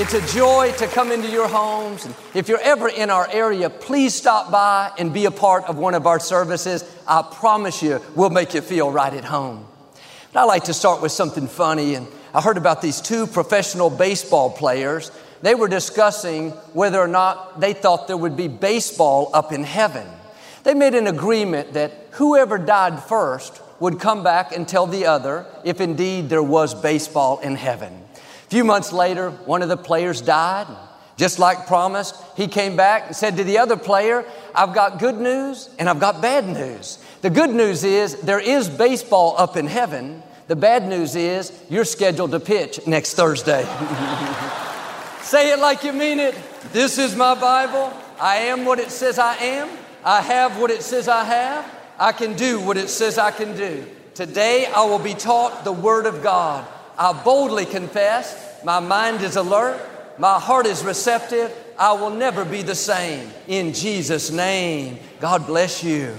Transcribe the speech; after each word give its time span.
It's 0.00 0.14
a 0.14 0.34
joy 0.34 0.72
to 0.78 0.86
come 0.86 1.12
into 1.12 1.28
your 1.28 1.46
homes. 1.46 2.06
And 2.06 2.14
if 2.32 2.48
you're 2.48 2.62
ever 2.62 2.88
in 2.88 3.10
our 3.10 3.28
area, 3.30 3.68
please 3.68 4.14
stop 4.14 4.50
by 4.50 4.90
and 4.98 5.12
be 5.12 5.26
a 5.26 5.30
part 5.30 5.64
of 5.64 5.76
one 5.76 5.92
of 5.92 6.06
our 6.06 6.18
services. 6.18 6.82
I 7.06 7.20
promise 7.20 7.82
you, 7.82 8.00
we'll 8.16 8.30
make 8.30 8.54
you 8.54 8.62
feel 8.62 8.90
right 8.90 9.12
at 9.12 9.26
home. 9.26 9.66
But 10.32 10.40
I 10.40 10.44
like 10.44 10.64
to 10.64 10.72
start 10.72 11.02
with 11.02 11.12
something 11.12 11.46
funny. 11.46 11.96
And 11.96 12.08
I 12.32 12.40
heard 12.40 12.56
about 12.56 12.80
these 12.80 13.02
two 13.02 13.26
professional 13.26 13.90
baseball 13.90 14.48
players. 14.48 15.12
They 15.42 15.54
were 15.54 15.68
discussing 15.68 16.52
whether 16.72 16.98
or 16.98 17.06
not 17.06 17.60
they 17.60 17.74
thought 17.74 18.08
there 18.08 18.16
would 18.16 18.38
be 18.38 18.48
baseball 18.48 19.30
up 19.34 19.52
in 19.52 19.64
heaven. 19.64 20.08
They 20.64 20.72
made 20.72 20.94
an 20.94 21.08
agreement 21.08 21.74
that 21.74 21.92
whoever 22.12 22.56
died 22.56 23.02
first 23.02 23.60
would 23.80 24.00
come 24.00 24.22
back 24.24 24.56
and 24.56 24.66
tell 24.66 24.86
the 24.86 25.04
other 25.04 25.44
if 25.62 25.78
indeed 25.78 26.30
there 26.30 26.42
was 26.42 26.74
baseball 26.74 27.38
in 27.40 27.54
heaven. 27.54 28.02
Few 28.50 28.64
months 28.64 28.92
later, 28.92 29.30
one 29.30 29.62
of 29.62 29.68
the 29.68 29.76
players 29.76 30.20
died. 30.20 30.66
Just 31.16 31.38
like 31.38 31.66
promised, 31.66 32.16
he 32.36 32.48
came 32.48 32.76
back 32.76 33.06
and 33.06 33.16
said 33.16 33.36
to 33.36 33.44
the 33.44 33.58
other 33.58 33.76
player, 33.76 34.24
I've 34.54 34.74
got 34.74 34.98
good 34.98 35.20
news 35.20 35.70
and 35.78 35.88
I've 35.88 36.00
got 36.00 36.20
bad 36.20 36.48
news. 36.48 36.98
The 37.22 37.30
good 37.30 37.50
news 37.50 37.84
is 37.84 38.20
there 38.22 38.40
is 38.40 38.68
baseball 38.68 39.34
up 39.38 39.56
in 39.56 39.66
heaven. 39.66 40.22
The 40.48 40.56
bad 40.56 40.88
news 40.88 41.14
is 41.14 41.52
you're 41.68 41.84
scheduled 41.84 42.32
to 42.32 42.40
pitch 42.40 42.86
next 42.86 43.14
Thursday. 43.14 43.62
Say 45.22 45.52
it 45.52 45.60
like 45.60 45.84
you 45.84 45.92
mean 45.92 46.18
it. 46.18 46.34
This 46.72 46.98
is 46.98 47.14
my 47.14 47.34
Bible. 47.34 47.92
I 48.18 48.36
am 48.36 48.64
what 48.64 48.80
it 48.80 48.90
says 48.90 49.18
I 49.18 49.36
am. 49.36 49.68
I 50.04 50.22
have 50.22 50.58
what 50.58 50.70
it 50.72 50.82
says 50.82 51.06
I 51.06 51.22
have. 51.22 51.70
I 51.98 52.12
can 52.12 52.34
do 52.34 52.58
what 52.58 52.76
it 52.76 52.88
says 52.88 53.18
I 53.18 53.30
can 53.30 53.54
do. 53.56 53.86
Today 54.14 54.66
I 54.74 54.84
will 54.86 54.98
be 54.98 55.14
taught 55.14 55.62
the 55.64 55.72
Word 55.72 56.06
of 56.06 56.22
God. 56.22 56.66
I 57.00 57.14
boldly 57.14 57.64
confess, 57.64 58.62
my 58.62 58.78
mind 58.78 59.22
is 59.22 59.36
alert, 59.36 59.80
my 60.18 60.38
heart 60.38 60.66
is 60.66 60.84
receptive, 60.84 61.50
I 61.78 61.94
will 61.94 62.10
never 62.10 62.44
be 62.44 62.60
the 62.60 62.74
same. 62.74 63.30
In 63.48 63.72
Jesus' 63.72 64.30
name, 64.30 64.98
God 65.18 65.46
bless 65.46 65.82
you. 65.82 66.14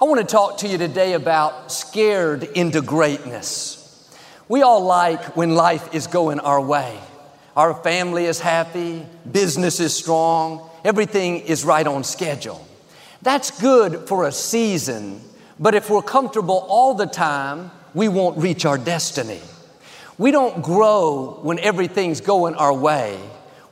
I 0.00 0.04
want 0.04 0.20
to 0.20 0.32
talk 0.32 0.58
to 0.58 0.68
you 0.68 0.78
today 0.78 1.14
about 1.14 1.72
scared 1.72 2.44
into 2.44 2.80
greatness. 2.82 4.08
We 4.46 4.62
all 4.62 4.84
like 4.84 5.36
when 5.36 5.56
life 5.56 5.92
is 5.92 6.06
going 6.06 6.38
our 6.38 6.60
way. 6.60 6.96
Our 7.56 7.74
family 7.74 8.26
is 8.26 8.38
happy, 8.38 9.04
business 9.32 9.80
is 9.80 9.92
strong, 9.92 10.70
everything 10.84 11.40
is 11.40 11.64
right 11.64 11.84
on 11.84 12.04
schedule. 12.04 12.64
That's 13.22 13.60
good 13.60 14.06
for 14.06 14.28
a 14.28 14.30
season, 14.30 15.20
but 15.58 15.74
if 15.74 15.90
we're 15.90 16.00
comfortable 16.00 16.64
all 16.68 16.94
the 16.94 17.06
time, 17.06 17.72
we 17.92 18.06
won't 18.06 18.38
reach 18.38 18.64
our 18.64 18.78
destiny. 18.78 19.40
We 20.20 20.32
don't 20.32 20.60
grow 20.62 21.38
when 21.40 21.58
everything's 21.60 22.20
going 22.20 22.54
our 22.54 22.74
way. 22.74 23.18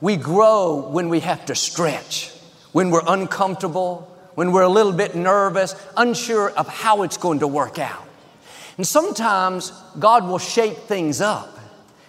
We 0.01 0.15
grow 0.15 0.89
when 0.89 1.07
we 1.07 1.19
have 1.19 1.45
to 1.45 1.53
stretch, 1.53 2.31
when 2.71 2.89
we're 2.89 3.03
uncomfortable, 3.05 4.11
when 4.33 4.51
we're 4.51 4.63
a 4.63 4.67
little 4.69 4.91
bit 4.91 5.13
nervous, 5.13 5.75
unsure 5.95 6.49
of 6.49 6.67
how 6.67 7.03
it's 7.03 7.17
going 7.17 7.41
to 7.41 7.47
work 7.47 7.77
out. 7.77 8.03
And 8.77 8.87
sometimes 8.87 9.71
God 9.99 10.27
will 10.27 10.39
shake 10.39 10.75
things 10.79 11.21
up. 11.21 11.55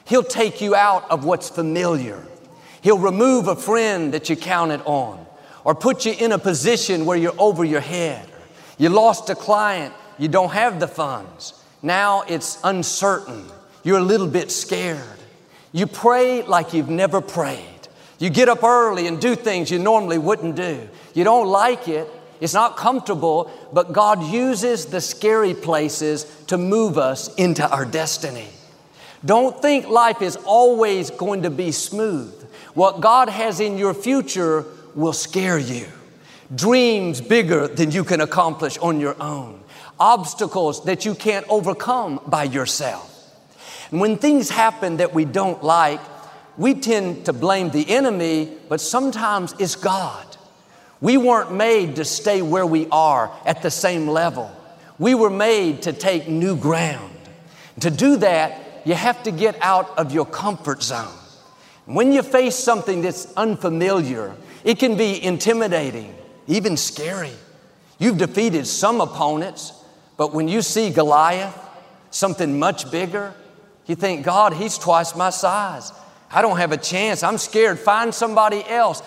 He'll 0.07 0.23
take 0.23 0.63
you 0.63 0.75
out 0.75 1.11
of 1.11 1.27
what's 1.27 1.51
familiar. 1.51 2.27
He'll 2.81 2.99
remove 2.99 3.47
a 3.47 3.57
friend 3.57 4.15
that 4.15 4.31
you 4.31 4.37
counted 4.37 4.81
on 4.87 5.27
or 5.65 5.75
put 5.75 6.07
you 6.07 6.15
in 6.19 6.33
a 6.33 6.39
position 6.39 7.05
where 7.05 7.19
you're 7.19 7.39
over 7.39 7.63
your 7.63 7.83
head. 7.83 8.27
You 8.79 8.89
lost 8.89 9.29
a 9.29 9.35
client, 9.35 9.93
you 10.19 10.29
don't 10.29 10.53
have 10.53 10.81
the 10.81 10.89
funds. 10.89 11.63
Now 11.83 12.23
it's 12.23 12.59
uncertain. 12.65 13.45
You're 13.83 13.99
a 13.99 14.03
little 14.03 14.27
bit 14.27 14.51
scared. 14.51 15.01
You 15.73 15.87
pray 15.87 16.43
like 16.43 16.75
you've 16.75 16.91
never 16.91 17.21
prayed. 17.21 17.65
You 18.19 18.29
get 18.29 18.49
up 18.49 18.63
early 18.63 19.07
and 19.07 19.21
do 19.21 19.35
things 19.35 19.71
you 19.71 19.79
normally 19.79 20.19
wouldn't 20.19 20.57
do. 20.57 20.89
You 21.15 21.25
don't 21.25 21.49
like 21.49 21.89
it. 21.89 22.09
It's 22.41 22.55
not 22.55 22.77
comfortable, 22.77 23.51
but 23.73 23.93
God 23.93 24.23
uses 24.25 24.87
the 24.87 25.01
scary 25.01 25.55
places 25.55 26.25
to 26.49 26.59
move 26.59 26.99
us 26.99 27.35
into 27.37 27.69
our 27.69 27.85
destiny. 27.85 28.49
Don't 29.25 29.61
think 29.61 29.89
life 29.89 30.23
is 30.23 30.37
always 30.37 31.11
going 31.11 31.43
to 31.43 31.51
be 31.51 31.73
smooth. 31.73 32.35
What 32.75 33.01
God 33.01 33.29
has 33.29 33.61
in 33.61 33.77
your 33.77 33.95
future 33.95 34.65
will 34.95 35.13
scare 35.13 35.59
you. 35.59 35.87
Dreams 36.55 37.21
bigger 37.21 37.69
than 37.69 37.91
you 37.91 38.05
can 38.05 38.21
accomplish 38.21 38.79
on 38.79 39.01
your 39.01 39.21
own. 39.23 39.61
Obstacles 39.99 40.85
that 40.85 41.05
you 41.05 41.15
can't 41.15 41.47
overcome 41.49 42.21
by 42.27 42.45
yourself. 42.45 43.10
And 43.91 44.01
when 44.01 44.17
things 44.17 44.51
happen 44.51 44.99
that 44.99 45.15
we 45.15 45.25
don't 45.25 45.63
like, 45.63 46.01
we 46.57 46.75
tend 46.75 47.27
to 47.27 47.33
blame 47.33 47.71
the 47.71 47.89
enemy, 47.91 48.53
but 48.69 48.81
sometimes 48.81 49.55
it's 49.59 49.77
God. 49.77 50.27
We 51.01 51.17
weren't 51.17 51.53
made 51.53 51.97
to 51.97 52.05
stay 52.05 52.43
where 52.43 52.67
we 52.67 52.87
are 52.93 53.33
at 53.47 53.63
the 53.63 53.71
same 53.71 54.07
level. 54.07 54.55
We 54.99 55.15
were 55.15 55.31
made 55.31 55.83
to 55.83 55.93
take 55.93 56.29
new 56.29 56.57
ground. 56.57 57.17
To 57.81 57.91
do 57.91 58.17
that, 58.19 58.83
you 58.85 58.95
have 58.95 59.23
to 59.23 59.31
get 59.31 59.57
out 59.63 59.99
of 59.99 60.13
your 60.13 60.27
comfort 60.27 60.83
zone. 60.83 61.17
When 61.87 62.13
you 62.13 62.23
face 62.23 62.55
something 62.55 63.01
that's 63.03 63.33
unfamiliar, 63.37 64.37
it 64.63 64.79
can 64.79 64.97
be 64.97 65.23
intimidating, 65.23 66.15
even 66.47 66.77
scary. 66.77 67.33
You've 67.99 68.19
defeated 68.19 68.67
some 68.67 69.01
opponents, 69.01 69.73
but 70.17 70.35
when 70.35 70.49
you 70.49 70.61
see 70.63 70.91
Goliath, 70.91 71.59
something 72.11 72.59
much 72.59 72.91
bigger, 72.91 73.35
you 73.91 73.97
think, 73.97 74.25
God, 74.25 74.53
he's 74.53 74.79
twice 74.79 75.17
my 75.17 75.31
size. 75.31 75.93
I 76.31 76.43
don't 76.43 76.59
have 76.59 76.71
a 76.71 76.77
chance. 76.77 77.25
I'm 77.25 77.39
scared. 77.39 77.77
Find 77.77 78.15
somebody 78.15 78.65
else. 78.69 79.03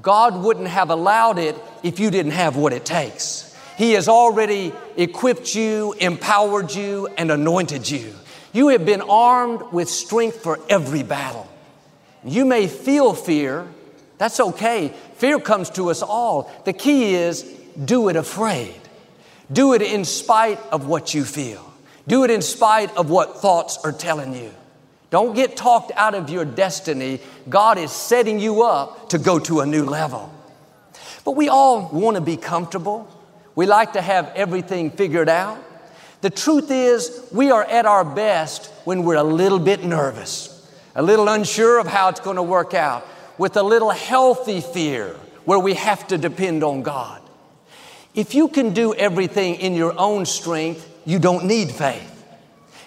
God 0.00 0.40
wouldn't 0.40 0.68
have 0.68 0.90
allowed 0.90 1.40
it 1.40 1.56
if 1.82 1.98
you 1.98 2.12
didn't 2.12 2.32
have 2.32 2.54
what 2.56 2.72
it 2.72 2.84
takes. 2.84 3.52
He 3.76 3.94
has 3.94 4.08
already 4.08 4.72
equipped 4.96 5.56
you, 5.56 5.94
empowered 5.94 6.72
you, 6.72 7.08
and 7.18 7.32
anointed 7.32 7.90
you. 7.90 8.14
You 8.52 8.68
have 8.68 8.86
been 8.86 9.00
armed 9.00 9.62
with 9.72 9.88
strength 9.88 10.42
for 10.42 10.60
every 10.68 11.02
battle. 11.02 11.48
You 12.22 12.44
may 12.44 12.68
feel 12.68 13.14
fear. 13.14 13.66
That's 14.18 14.38
okay. 14.38 14.94
Fear 15.16 15.40
comes 15.40 15.70
to 15.70 15.90
us 15.90 16.02
all. 16.02 16.52
The 16.64 16.72
key 16.72 17.14
is 17.14 17.42
do 17.84 18.08
it 18.08 18.14
afraid. 18.14 18.76
Do 19.50 19.72
it 19.72 19.82
in 19.82 20.04
spite 20.04 20.60
of 20.70 20.86
what 20.86 21.14
you 21.14 21.24
feel. 21.24 21.69
Do 22.06 22.24
it 22.24 22.30
in 22.30 22.42
spite 22.42 22.96
of 22.96 23.10
what 23.10 23.38
thoughts 23.38 23.78
are 23.84 23.92
telling 23.92 24.34
you. 24.34 24.52
Don't 25.10 25.34
get 25.34 25.56
talked 25.56 25.92
out 25.96 26.14
of 26.14 26.30
your 26.30 26.44
destiny. 26.44 27.20
God 27.48 27.78
is 27.78 27.90
setting 27.90 28.38
you 28.38 28.62
up 28.62 29.08
to 29.10 29.18
go 29.18 29.38
to 29.40 29.60
a 29.60 29.66
new 29.66 29.84
level. 29.84 30.32
But 31.24 31.32
we 31.32 31.48
all 31.48 31.88
want 31.92 32.14
to 32.14 32.20
be 32.20 32.36
comfortable. 32.36 33.08
We 33.54 33.66
like 33.66 33.94
to 33.94 34.02
have 34.02 34.32
everything 34.34 34.90
figured 34.90 35.28
out. 35.28 35.58
The 36.20 36.30
truth 36.30 36.70
is, 36.70 37.26
we 37.32 37.50
are 37.50 37.64
at 37.64 37.86
our 37.86 38.04
best 38.04 38.66
when 38.84 39.04
we're 39.04 39.16
a 39.16 39.24
little 39.24 39.58
bit 39.58 39.82
nervous, 39.82 40.70
a 40.94 41.02
little 41.02 41.28
unsure 41.28 41.78
of 41.78 41.86
how 41.86 42.08
it's 42.08 42.20
going 42.20 42.36
to 42.36 42.42
work 42.42 42.74
out, 42.74 43.06
with 43.38 43.56
a 43.56 43.62
little 43.62 43.90
healthy 43.90 44.60
fear 44.60 45.16
where 45.44 45.58
we 45.58 45.74
have 45.74 46.06
to 46.08 46.18
depend 46.18 46.62
on 46.62 46.82
God. 46.82 47.22
If 48.14 48.34
you 48.34 48.48
can 48.48 48.74
do 48.74 48.94
everything 48.94 49.56
in 49.56 49.74
your 49.74 49.98
own 49.98 50.26
strength, 50.26 50.89
you 51.04 51.18
don't 51.18 51.46
need 51.46 51.70
faith. 51.70 52.24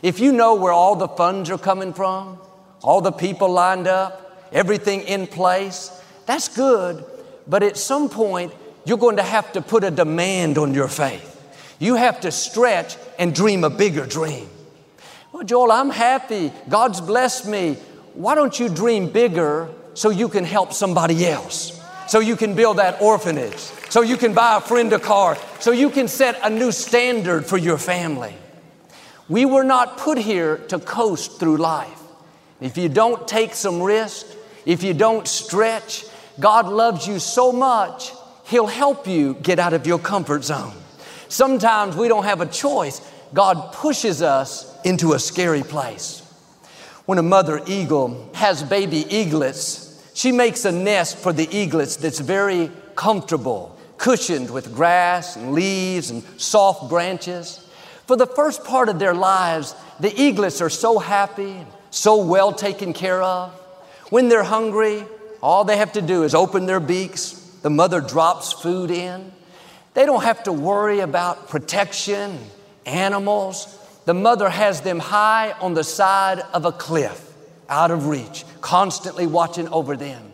If 0.02 0.20
you 0.20 0.32
know 0.32 0.56
where 0.56 0.74
all 0.74 0.96
the 0.96 1.08
funds 1.08 1.50
are 1.50 1.58
coming 1.58 1.94
from, 1.94 2.38
all 2.82 3.02
the 3.02 3.12
people 3.12 3.50
lined 3.50 3.88
up, 3.88 4.50
everything 4.52 5.02
in 5.02 5.28
place, 5.28 5.92
that's 6.26 6.50
good. 6.50 7.06
But 7.48 7.64
at 7.64 7.78
some 7.78 8.10
point, 8.10 8.54
you're 8.86 8.98
going 8.98 9.18
to 9.18 9.24
have 9.24 9.52
to 9.54 9.62
put 9.62 9.84
a 9.84 9.92
demand 9.92 10.58
on 10.58 10.74
your 10.74 10.88
faith. 10.88 11.30
You 11.80 11.96
have 11.96 12.22
to 12.22 12.32
stretch 12.32 12.98
and 13.18 13.34
dream 13.34 13.64
a 13.64 13.70
bigger 13.70 14.06
dream. 14.06 14.50
Well, 15.32 15.44
Joel, 15.44 15.72
I'm 15.72 15.90
happy. 15.90 16.52
God's 16.70 17.02
blessed 17.02 17.48
me. 17.48 17.74
Why 18.14 18.36
don't 18.36 18.58
you 18.60 18.70
dream 18.70 19.10
bigger 19.10 19.70
so 19.94 20.10
you 20.10 20.30
can 20.30 20.44
help 20.44 20.74
somebody 20.74 21.26
else? 21.26 21.73
So 22.08 22.20
you 22.20 22.36
can 22.36 22.56
build 22.56 22.78
that 22.78 23.02
orphanage 23.02 23.72
so 23.94 24.02
you 24.02 24.18
can 24.18 24.34
buy 24.34 24.58
a 24.58 24.60
friend 24.60 24.92
a 24.92 24.98
car, 24.98 25.38
so 25.60 25.70
you 25.70 25.88
can 25.92 26.08
set 26.08 26.40
a 26.42 26.50
new 26.50 26.72
standard 26.72 27.46
for 27.46 27.60
your 27.60 27.78
family. 27.78 28.34
We 29.30 29.46
were 29.46 29.64
not 29.64 30.00
put 30.00 30.18
here 30.18 30.58
to 30.70 30.80
coast 30.80 31.40
through 31.40 31.58
life. 31.58 32.02
If 32.60 32.76
you 32.76 32.90
don't 32.90 33.28
take 33.28 33.54
some 33.54 33.84
risk, 33.84 34.26
if 34.66 34.82
you 34.82 34.96
don't 34.96 35.28
stretch, 35.28 36.06
God 36.40 36.68
loves 36.70 37.08
you 37.08 37.20
so 37.20 37.52
much, 37.52 38.12
He'll 38.46 38.66
help 38.66 39.06
you 39.06 39.36
get 39.36 39.60
out 39.60 39.74
of 39.74 39.86
your 39.86 40.00
comfort 40.00 40.44
zone. 40.44 40.74
Sometimes 41.30 41.96
we 41.96 42.08
don't 42.08 42.24
have 42.24 42.42
a 42.42 42.48
choice. 42.48 43.00
God 43.32 43.74
pushes 43.74 44.24
us 44.24 44.76
into 44.84 45.14
a 45.14 45.20
scary 45.20 45.62
place. 45.62 46.22
When 47.06 47.20
a 47.20 47.24
mother 47.24 47.62
eagle 47.68 48.32
has 48.34 48.64
baby 48.64 49.06
eaglets, 49.08 49.83
she 50.14 50.32
makes 50.32 50.66
a 50.66 50.72
nest 50.72 51.18
for 51.18 51.34
the 51.34 51.48
eaglets 51.48 51.96
that's 51.96 52.20
very 52.20 52.72
comfortable, 52.96 53.78
cushioned 53.98 54.50
with 54.50 54.74
grass 54.74 55.36
and 55.36 55.54
leaves 55.54 56.10
and 56.10 56.24
soft 56.38 56.90
branches. 56.90 57.68
For 58.06 58.16
the 58.16 58.28
first 58.28 58.64
part 58.64 58.90
of 58.90 59.00
their 59.00 59.14
lives, 59.14 59.76
the 60.00 60.10
eaglets 60.10 60.62
are 60.62 60.70
so 60.70 61.00
happy, 61.00 61.56
so 61.90 62.24
well 62.24 62.52
taken 62.52 62.94
care 62.94 63.22
of. 63.22 63.52
When 64.10 64.30
they're 64.30 64.44
hungry, 64.44 65.06
all 65.42 65.64
they 65.64 65.78
have 65.78 65.94
to 65.94 66.02
do 66.02 66.24
is 66.24 66.36
open 66.36 66.66
their 66.66 66.80
beaks, 66.80 67.32
the 67.64 67.70
mother 67.70 68.02
drops 68.02 68.54
food 68.54 68.92
in. 68.92 69.32
They 69.94 70.06
don't 70.06 70.24
have 70.24 70.44
to 70.44 70.54
worry 70.54 71.00
about 71.00 71.50
protection, 71.50 72.38
animals. 72.86 73.80
The 74.06 74.14
mother 74.14 74.50
has 74.50 74.82
them 74.82 75.00
high 75.00 75.54
on 75.62 75.74
the 75.74 75.84
side 75.84 76.40
of 76.54 76.66
a 76.66 76.72
cliff, 76.72 77.33
out 77.74 77.90
of 77.90 78.08
reach, 78.08 78.46
constantly 78.62 79.26
watching 79.26 79.68
over 79.70 79.98
them. 79.98 80.32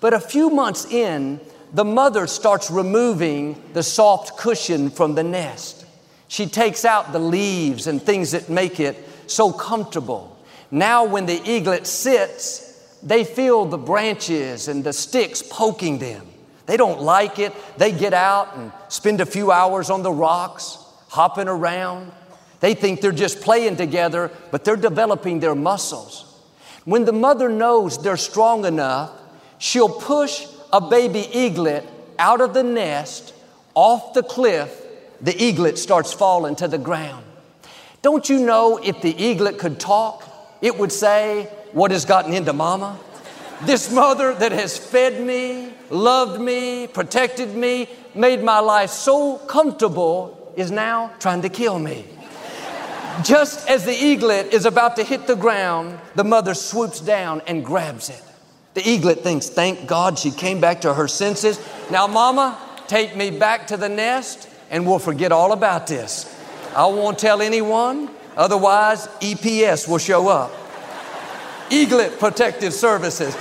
But 0.00 0.14
a 0.14 0.20
few 0.20 0.48
months 0.48 0.86
in, 0.86 1.38
the 1.74 1.84
mother 1.84 2.26
starts 2.26 2.70
removing 2.70 3.62
the 3.74 3.82
soft 3.82 4.38
cushion 4.38 4.88
from 4.88 5.14
the 5.14 5.22
nest. 5.22 5.84
She 6.28 6.46
takes 6.46 6.84
out 6.86 7.12
the 7.12 7.18
leaves 7.18 7.86
and 7.86 8.02
things 8.02 8.30
that 8.30 8.48
make 8.48 8.80
it 8.80 8.96
so 9.26 9.52
comfortable. 9.52 10.34
Now, 10.70 11.04
when 11.04 11.26
the 11.26 11.40
eaglet 11.44 11.86
sits, 11.86 12.98
they 13.02 13.24
feel 13.24 13.66
the 13.66 13.78
branches 13.78 14.68
and 14.68 14.82
the 14.82 14.94
sticks 14.94 15.42
poking 15.42 15.98
them. 15.98 16.26
They 16.64 16.78
don't 16.78 17.02
like 17.02 17.38
it. 17.38 17.52
They 17.76 17.92
get 17.92 18.14
out 18.14 18.56
and 18.56 18.72
spend 18.88 19.20
a 19.20 19.26
few 19.26 19.52
hours 19.52 19.90
on 19.90 20.02
the 20.02 20.12
rocks, 20.12 20.78
hopping 21.08 21.48
around. 21.48 22.12
They 22.60 22.72
think 22.72 23.02
they're 23.02 23.12
just 23.12 23.42
playing 23.42 23.76
together, 23.76 24.30
but 24.50 24.64
they're 24.64 24.76
developing 24.76 25.40
their 25.40 25.54
muscles. 25.54 26.31
When 26.84 27.04
the 27.04 27.12
mother 27.12 27.48
knows 27.48 28.02
they're 28.02 28.16
strong 28.16 28.64
enough, 28.64 29.12
she'll 29.58 29.88
push 29.88 30.46
a 30.72 30.80
baby 30.80 31.28
eaglet 31.32 31.86
out 32.18 32.40
of 32.40 32.54
the 32.54 32.62
nest, 32.62 33.34
off 33.74 34.14
the 34.14 34.22
cliff, 34.22 34.80
the 35.20 35.36
eaglet 35.40 35.78
starts 35.78 36.12
falling 36.12 36.56
to 36.56 36.66
the 36.66 36.78
ground. 36.78 37.24
Don't 38.02 38.28
you 38.28 38.40
know 38.40 38.78
if 38.78 39.00
the 39.00 39.14
eaglet 39.22 39.58
could 39.58 39.78
talk, 39.78 40.28
it 40.60 40.76
would 40.76 40.90
say, 40.90 41.48
What 41.72 41.92
has 41.92 42.04
gotten 42.04 42.34
into 42.34 42.52
mama? 42.52 42.98
This 43.62 43.92
mother 43.92 44.34
that 44.34 44.50
has 44.50 44.76
fed 44.76 45.24
me, 45.24 45.72
loved 45.88 46.40
me, 46.40 46.88
protected 46.88 47.54
me, 47.54 47.88
made 48.12 48.42
my 48.42 48.58
life 48.58 48.90
so 48.90 49.38
comfortable 49.38 50.52
is 50.56 50.72
now 50.72 51.12
trying 51.20 51.42
to 51.42 51.48
kill 51.48 51.78
me. 51.78 52.04
Just 53.22 53.68
as 53.68 53.84
the 53.84 53.92
eaglet 53.92 54.52
is 54.52 54.64
about 54.64 54.96
to 54.96 55.04
hit 55.04 55.26
the 55.26 55.36
ground, 55.36 55.98
the 56.14 56.24
mother 56.24 56.54
swoops 56.54 56.98
down 56.98 57.42
and 57.46 57.64
grabs 57.64 58.08
it. 58.08 58.22
The 58.74 58.88
eaglet 58.88 59.20
thinks, 59.20 59.48
Thank 59.48 59.86
God 59.86 60.18
she 60.18 60.30
came 60.30 60.60
back 60.60 60.80
to 60.80 60.94
her 60.94 61.06
senses. 61.06 61.60
Now, 61.90 62.06
mama, 62.06 62.58
take 62.88 63.14
me 63.14 63.30
back 63.30 63.66
to 63.68 63.76
the 63.76 63.88
nest 63.88 64.48
and 64.70 64.86
we'll 64.86 64.98
forget 64.98 65.30
all 65.30 65.52
about 65.52 65.86
this. 65.86 66.34
I 66.74 66.86
won't 66.86 67.18
tell 67.18 67.42
anyone, 67.42 68.08
otherwise, 68.34 69.06
EPS 69.20 69.86
will 69.86 69.98
show 69.98 70.28
up. 70.28 70.50
Eaglet 71.70 72.18
Protective 72.18 72.72
Services. 72.72 73.36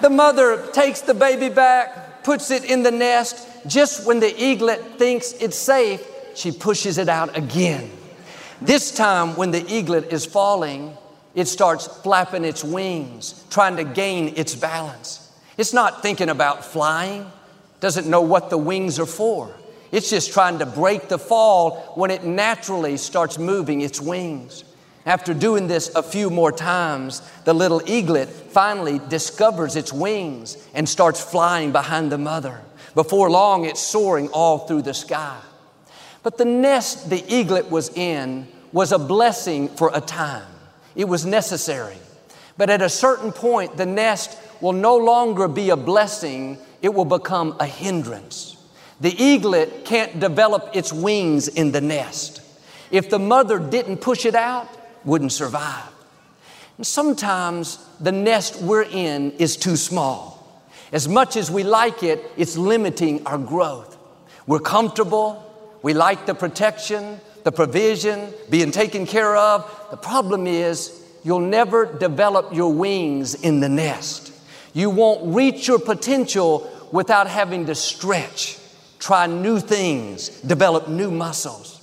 The 0.00 0.10
mother 0.10 0.66
takes 0.72 1.02
the 1.02 1.14
baby 1.14 1.48
back, 1.48 2.24
puts 2.24 2.50
it 2.50 2.64
in 2.64 2.82
the 2.82 2.90
nest. 2.90 3.46
Just 3.66 4.06
when 4.06 4.18
the 4.18 4.34
eaglet 4.42 4.98
thinks 4.98 5.32
it's 5.34 5.56
safe, 5.56 6.04
she 6.34 6.52
pushes 6.52 6.98
it 6.98 7.08
out 7.08 7.36
again. 7.36 7.90
This 8.60 8.92
time, 8.92 9.36
when 9.36 9.50
the 9.50 9.64
eaglet 9.72 10.12
is 10.12 10.26
falling, 10.26 10.96
it 11.34 11.46
starts 11.46 11.86
flapping 11.86 12.44
its 12.44 12.62
wings, 12.64 13.44
trying 13.50 13.76
to 13.76 13.84
gain 13.84 14.34
its 14.36 14.54
balance. 14.54 15.30
It's 15.56 15.72
not 15.72 16.02
thinking 16.02 16.28
about 16.28 16.64
flying, 16.64 17.30
doesn't 17.80 18.06
know 18.06 18.20
what 18.20 18.50
the 18.50 18.58
wings 18.58 18.98
are 18.98 19.06
for. 19.06 19.54
It's 19.92 20.10
just 20.10 20.32
trying 20.32 20.58
to 20.58 20.66
break 20.66 21.08
the 21.08 21.18
fall 21.18 21.92
when 21.94 22.10
it 22.10 22.24
naturally 22.24 22.96
starts 22.96 23.38
moving 23.38 23.80
its 23.80 24.00
wings. 24.00 24.64
After 25.06 25.32
doing 25.32 25.66
this 25.66 25.94
a 25.94 26.02
few 26.02 26.30
more 26.30 26.52
times, 26.52 27.22
the 27.44 27.54
little 27.54 27.82
eaglet 27.86 28.28
finally 28.28 29.00
discovers 29.08 29.74
its 29.74 29.92
wings 29.92 30.56
and 30.74 30.88
starts 30.88 31.20
flying 31.22 31.72
behind 31.72 32.12
the 32.12 32.18
mother. 32.18 32.60
Before 32.94 33.30
long, 33.30 33.64
it's 33.64 33.80
soaring 33.80 34.28
all 34.28 34.58
through 34.58 34.82
the 34.82 34.94
sky. 34.94 35.38
But 36.22 36.38
the 36.38 36.44
nest 36.44 37.10
the 37.10 37.24
eaglet 37.28 37.70
was 37.70 37.88
in 37.96 38.46
was 38.72 38.92
a 38.92 38.98
blessing 38.98 39.68
for 39.68 39.90
a 39.94 40.00
time. 40.00 40.46
It 40.94 41.08
was 41.08 41.24
necessary. 41.24 41.96
But 42.56 42.70
at 42.70 42.82
a 42.82 42.88
certain 42.88 43.32
point, 43.32 43.76
the 43.76 43.86
nest 43.86 44.38
will 44.60 44.72
no 44.72 44.96
longer 44.96 45.48
be 45.48 45.70
a 45.70 45.76
blessing, 45.76 46.58
it 46.82 46.90
will 46.90 47.06
become 47.06 47.56
a 47.58 47.66
hindrance. 47.66 48.56
The 49.00 49.10
eaglet 49.10 49.86
can't 49.86 50.20
develop 50.20 50.70
its 50.74 50.92
wings 50.92 51.48
in 51.48 51.72
the 51.72 51.80
nest. 51.80 52.42
If 52.90 53.08
the 53.08 53.18
mother 53.18 53.58
didn't 53.58 53.98
push 53.98 54.26
it 54.26 54.34
out, 54.34 54.68
wouldn't 55.04 55.32
survive. 55.32 55.88
And 56.76 56.86
sometimes 56.86 57.78
the 57.98 58.12
nest 58.12 58.60
we're 58.60 58.82
in 58.82 59.32
is 59.32 59.56
too 59.56 59.76
small. 59.76 60.62
As 60.92 61.08
much 61.08 61.36
as 61.36 61.50
we 61.50 61.62
like 61.62 62.02
it, 62.02 62.22
it's 62.36 62.56
limiting 62.56 63.26
our 63.26 63.38
growth. 63.38 63.96
We're 64.46 64.60
comfortable, 64.60 65.49
we 65.82 65.94
like 65.94 66.26
the 66.26 66.34
protection, 66.34 67.20
the 67.44 67.52
provision, 67.52 68.32
being 68.48 68.70
taken 68.70 69.06
care 69.06 69.36
of. 69.36 69.88
The 69.90 69.96
problem 69.96 70.46
is 70.46 71.02
you'll 71.24 71.40
never 71.40 71.86
develop 71.86 72.54
your 72.54 72.72
wings 72.72 73.34
in 73.34 73.60
the 73.60 73.68
nest. 73.68 74.32
You 74.72 74.90
won't 74.90 75.34
reach 75.34 75.66
your 75.66 75.78
potential 75.78 76.70
without 76.92 77.28
having 77.28 77.66
to 77.66 77.74
stretch, 77.74 78.58
try 78.98 79.26
new 79.26 79.58
things, 79.58 80.28
develop 80.40 80.88
new 80.88 81.10
muscles. 81.10 81.76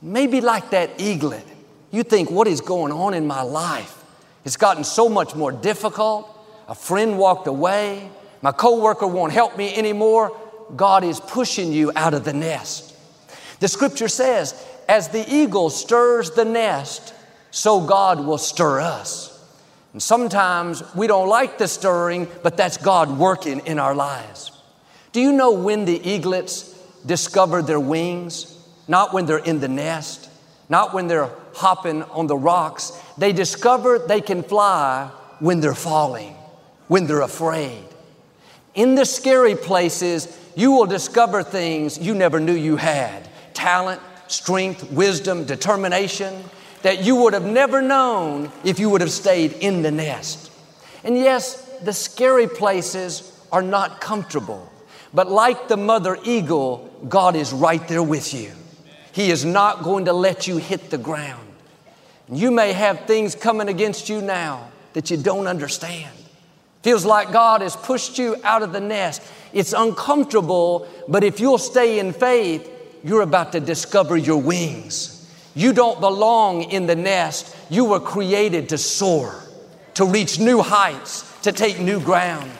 Maybe 0.00 0.40
like 0.40 0.70
that 0.70 1.00
eaglet, 1.00 1.44
you 1.90 2.02
think, 2.02 2.30
what 2.30 2.46
is 2.46 2.60
going 2.60 2.92
on 2.92 3.14
in 3.14 3.26
my 3.26 3.42
life? 3.42 3.94
It's 4.44 4.56
gotten 4.56 4.84
so 4.84 5.08
much 5.08 5.34
more 5.34 5.52
difficult. 5.52 6.34
A 6.68 6.74
friend 6.74 7.18
walked 7.18 7.46
away. 7.46 8.10
My 8.42 8.52
coworker 8.52 9.06
won't 9.06 9.32
help 9.32 9.56
me 9.58 9.74
anymore. 9.74 10.36
God 10.76 11.02
is 11.02 11.18
pushing 11.18 11.72
you 11.72 11.90
out 11.96 12.14
of 12.14 12.24
the 12.24 12.32
nest. 12.32 12.94
The 13.60 13.68
scripture 13.68 14.08
says, 14.08 14.54
as 14.88 15.08
the 15.08 15.24
eagle 15.32 15.70
stirs 15.70 16.30
the 16.30 16.44
nest, 16.44 17.14
so 17.50 17.80
God 17.80 18.24
will 18.24 18.38
stir 18.38 18.80
us. 18.80 19.34
And 19.92 20.02
sometimes 20.02 20.82
we 20.94 21.06
don't 21.06 21.28
like 21.28 21.58
the 21.58 21.68
stirring, 21.68 22.28
but 22.42 22.56
that's 22.56 22.76
God 22.76 23.18
working 23.18 23.60
in 23.60 23.78
our 23.78 23.94
lives. 23.94 24.52
Do 25.12 25.20
you 25.20 25.32
know 25.32 25.52
when 25.52 25.84
the 25.84 25.98
eaglets 25.98 26.74
discover 27.04 27.62
their 27.62 27.80
wings? 27.80 28.54
Not 28.86 29.12
when 29.12 29.26
they're 29.26 29.38
in 29.38 29.60
the 29.60 29.68
nest, 29.68 30.30
not 30.68 30.94
when 30.94 31.08
they're 31.08 31.30
hopping 31.54 32.02
on 32.04 32.26
the 32.26 32.36
rocks. 32.36 32.92
They 33.18 33.32
discover 33.32 33.98
they 33.98 34.20
can 34.20 34.42
fly 34.42 35.10
when 35.40 35.60
they're 35.60 35.74
falling, 35.74 36.34
when 36.86 37.06
they're 37.06 37.22
afraid. 37.22 37.84
In 38.74 38.94
the 38.94 39.04
scary 39.04 39.56
places, 39.56 40.38
you 40.54 40.72
will 40.72 40.86
discover 40.86 41.42
things 41.42 41.98
you 41.98 42.14
never 42.14 42.40
knew 42.40 42.54
you 42.54 42.76
had 42.76 43.27
talent, 43.58 44.00
strength, 44.28 44.88
wisdom, 44.92 45.44
determination 45.44 46.44
that 46.82 47.02
you 47.02 47.16
would 47.16 47.32
have 47.32 47.44
never 47.44 47.82
known 47.82 48.52
if 48.62 48.78
you 48.78 48.88
would 48.88 49.00
have 49.00 49.10
stayed 49.10 49.52
in 49.54 49.82
the 49.82 49.90
nest. 49.90 50.52
And 51.02 51.16
yes, 51.16 51.56
the 51.82 51.92
scary 51.92 52.46
places 52.46 53.36
are 53.50 53.62
not 53.62 54.00
comfortable, 54.00 54.70
but 55.12 55.28
like 55.28 55.66
the 55.66 55.76
mother 55.76 56.16
eagle, 56.22 56.88
God 57.08 57.34
is 57.34 57.52
right 57.52 57.86
there 57.88 58.02
with 58.02 58.32
you. 58.32 58.52
He 59.10 59.32
is 59.32 59.44
not 59.44 59.82
going 59.82 60.04
to 60.04 60.12
let 60.12 60.46
you 60.46 60.58
hit 60.58 60.90
the 60.90 60.98
ground. 60.98 61.48
You 62.30 62.52
may 62.52 62.72
have 62.72 63.06
things 63.06 63.34
coming 63.34 63.68
against 63.68 64.08
you 64.08 64.20
now 64.20 64.70
that 64.92 65.10
you 65.10 65.16
don't 65.16 65.48
understand. 65.48 66.14
Feels 66.84 67.04
like 67.04 67.32
God 67.32 67.62
has 67.62 67.74
pushed 67.74 68.18
you 68.18 68.36
out 68.44 68.62
of 68.62 68.72
the 68.72 68.80
nest. 68.80 69.20
It's 69.52 69.72
uncomfortable, 69.72 70.86
but 71.08 71.24
if 71.24 71.40
you'll 71.40 71.58
stay 71.58 71.98
in 71.98 72.12
faith, 72.12 72.70
you're 73.04 73.22
about 73.22 73.52
to 73.52 73.60
discover 73.60 74.16
your 74.16 74.40
wings. 74.40 75.14
You 75.54 75.72
don't 75.72 76.00
belong 76.00 76.62
in 76.62 76.86
the 76.86 76.96
nest. 76.96 77.56
You 77.70 77.84
were 77.84 78.00
created 78.00 78.68
to 78.70 78.78
soar, 78.78 79.42
to 79.94 80.04
reach 80.04 80.38
new 80.38 80.62
heights, 80.62 81.24
to 81.42 81.52
take 81.52 81.80
new 81.80 82.00
ground. 82.00 82.50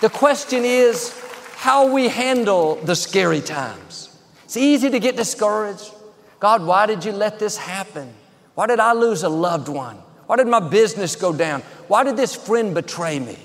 The 0.00 0.10
question 0.10 0.64
is 0.64 1.18
how 1.54 1.92
we 1.92 2.08
handle 2.08 2.76
the 2.76 2.94
scary 2.94 3.40
times. 3.40 4.16
It's 4.44 4.56
easy 4.56 4.90
to 4.90 5.00
get 5.00 5.16
discouraged. 5.16 5.92
God, 6.38 6.64
why 6.64 6.86
did 6.86 7.04
you 7.04 7.12
let 7.12 7.38
this 7.38 7.56
happen? 7.56 8.12
Why 8.54 8.66
did 8.66 8.78
I 8.78 8.92
lose 8.92 9.22
a 9.22 9.28
loved 9.28 9.68
one? 9.68 9.96
Why 10.26 10.36
did 10.36 10.48
my 10.48 10.60
business 10.60 11.16
go 11.16 11.32
down? 11.32 11.62
Why 11.88 12.04
did 12.04 12.16
this 12.16 12.34
friend 12.34 12.74
betray 12.74 13.18
me? 13.18 13.38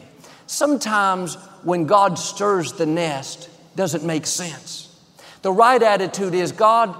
Sometimes 0.46 1.36
when 1.64 1.86
God 1.86 2.20
stirs 2.20 2.74
the 2.74 2.86
nest, 2.86 3.50
doesn't 3.76 4.04
make 4.04 4.26
sense. 4.26 4.91
The 5.42 5.52
right 5.52 5.82
attitude 5.82 6.36
is 6.36 6.52
God, 6.52 6.96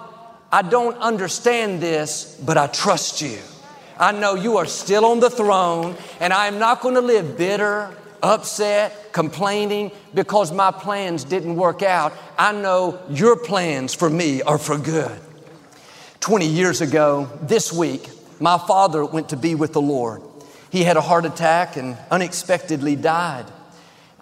I 0.52 0.64
don't 0.64 0.98
understand 0.98 1.82
this, 1.82 2.40
but 2.44 2.58
I 2.58 2.68
trust 2.68 3.22
you. 3.22 3.40
I 3.98 4.12
know 4.12 4.36
you 4.36 4.58
are 4.58 4.66
still 4.66 5.06
on 5.06 5.20
the 5.20 5.30
throne, 5.30 5.96
and 6.20 6.34
I 6.34 6.48
am 6.48 6.58
not 6.58 6.82
going 6.82 6.96
to 6.96 7.02
live 7.02 7.38
bitter, 7.38 7.96
upset, 8.24 9.14
complaining 9.14 9.92
because 10.14 10.52
my 10.52 10.72
plans 10.72 11.24
didn't 11.24 11.56
work 11.56 11.84
out. 11.84 12.14
I 12.38 12.52
know 12.52 13.00
your 13.10 13.36
plans 13.36 13.94
for 13.94 14.10
me 14.10 14.42
are 14.42 14.58
for 14.58 14.78
good. 14.78 15.20
20 16.20 16.48
years 16.48 16.82
ago, 16.82 17.30
this 17.42 17.72
week, 17.72 18.10
my 18.40 18.58
father 18.58 19.06
went 19.06 19.30
to 19.30 19.38
be 19.38 19.56
with 19.56 19.74
the 19.74 19.82
Lord. 19.82 20.22
He 20.72 20.84
had 20.84 20.98
a 20.98 21.02
heart 21.02 21.26
attack 21.26 21.78
and 21.78 21.98
unexpectedly 22.10 22.96
died. 22.96 23.46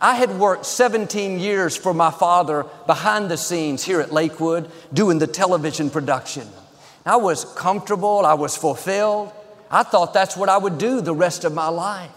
I 0.02 0.16
had 0.16 0.40
worked 0.40 0.66
17 0.66 1.40
years 1.40 1.76
for 1.76 1.94
my 1.94 2.12
father 2.12 2.66
behind 2.88 3.30
the 3.30 3.38
scenes 3.38 3.84
here 3.84 4.00
at 4.00 4.14
Lakewood 4.14 4.72
doing 4.94 5.20
the 5.20 5.28
television 5.28 5.90
production. 5.90 6.48
I 7.06 7.18
was 7.18 7.46
comfortable, 7.46 8.26
I 8.26 8.36
was 8.36 8.56
fulfilled. 8.56 9.32
I 9.70 9.84
thought 9.84 10.14
that's 10.14 10.38
what 10.38 10.50
I 10.50 10.58
would 10.58 10.78
do 10.78 11.02
the 11.02 11.14
rest 11.14 11.44
of 11.44 11.54
my 11.54 11.68
life. 11.68 12.12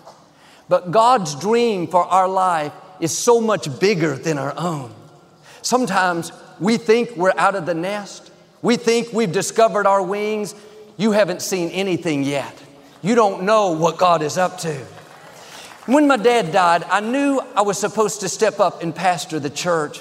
But 0.69 0.91
God's 0.91 1.35
dream 1.35 1.87
for 1.87 2.05
our 2.05 2.29
life 2.29 2.73
is 3.01 3.17
so 3.17 3.41
much 3.41 3.79
bigger 3.81 4.15
than 4.17 4.39
our 4.39 4.55
own. 4.57 4.95
Sometimes 5.61 6.33
we 6.61 6.77
think 6.77 7.17
we're 7.17 7.35
out 7.37 7.55
of 7.55 7.67
the 7.67 7.75
nest. 7.75 8.31
We 8.63 8.77
think 8.77 9.13
we've 9.13 9.33
discovered 9.33 9.87
our 9.87 10.03
wings. 10.03 10.55
You 10.97 11.13
haven't 11.13 11.43
seen 11.43 11.69
anything 11.71 12.23
yet. 12.23 12.63
You 13.03 13.17
don't 13.17 13.43
know 13.43 13.73
what 13.73 13.99
God 13.99 14.23
is 14.23 14.39
up 14.39 14.59
to. 14.59 14.87
When 15.87 16.07
my 16.07 16.17
dad 16.17 16.53
died, 16.53 16.85
I 16.85 17.01
knew 17.01 17.41
I 17.57 17.63
was 17.63 17.77
supposed 17.77 18.21
to 18.21 18.29
step 18.29 18.61
up 18.61 18.85
and 18.85 18.95
pastor 18.95 19.41
the 19.41 19.51
church, 19.51 20.01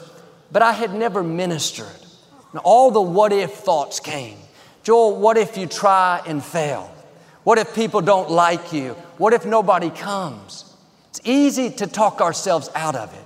but 0.51 0.61
I 0.61 0.73
had 0.73 0.93
never 0.93 1.23
ministered. 1.23 1.87
And 2.51 2.61
all 2.63 2.91
the 2.91 3.01
what 3.01 3.33
if 3.33 3.51
thoughts 3.51 3.99
came. 3.99 4.37
Joel, 4.83 5.15
what 5.19 5.37
if 5.37 5.57
you 5.57 5.65
try 5.65 6.21
and 6.27 6.43
fail? 6.43 6.93
What 7.43 7.57
if 7.57 7.73
people 7.73 8.01
don't 8.01 8.29
like 8.29 8.71
you? 8.71 8.93
What 9.17 9.33
if 9.33 9.43
nobody 9.43 9.89
comes? 9.89 10.71
It's 11.09 11.21
easy 11.23 11.71
to 11.71 11.87
talk 11.87 12.21
ourselves 12.21 12.69
out 12.75 12.95
of 12.95 13.11
it. 13.15 13.25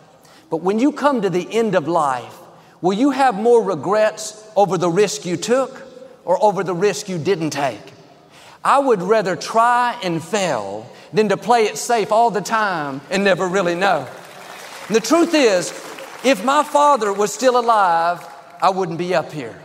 But 0.50 0.58
when 0.58 0.80
you 0.80 0.94
come 0.94 1.24
to 1.24 1.30
the 1.30 1.54
end 1.54 1.76
of 1.76 1.90
life, 1.90 2.38
will 2.82 2.98
you 2.98 3.12
have 3.12 3.36
more 3.36 3.62
regrets 3.62 4.50
over 4.56 4.78
the 4.78 4.90
risk 4.90 5.26
you 5.26 5.36
took 5.36 5.82
or 6.24 6.42
over 6.42 6.64
the 6.64 6.74
risk 6.74 7.10
you 7.10 7.18
didn't 7.18 7.50
take? 7.50 7.94
I 8.64 8.80
would 8.80 9.02
rather 9.02 9.36
try 9.36 10.00
and 10.02 10.24
fail 10.24 10.90
than 11.15 11.29
to 11.29 11.38
play 11.38 11.63
it 11.63 11.77
safe 11.77 12.12
all 12.12 12.29
the 12.29 12.41
time 12.41 13.00
and 13.10 13.24
never 13.24 13.48
really 13.48 13.74
know. 13.74 14.05
And 14.88 14.95
the 14.95 15.00
truth 15.00 15.34
is, 15.34 15.72
if 16.25 16.43
my 16.43 16.62
father 16.62 17.13
was 17.13 17.34
still 17.34 17.57
alive, 17.57 18.25
I 18.62 18.69
wouldn't 18.69 18.98
be 18.98 19.15
up 19.15 19.31
here. 19.31 19.57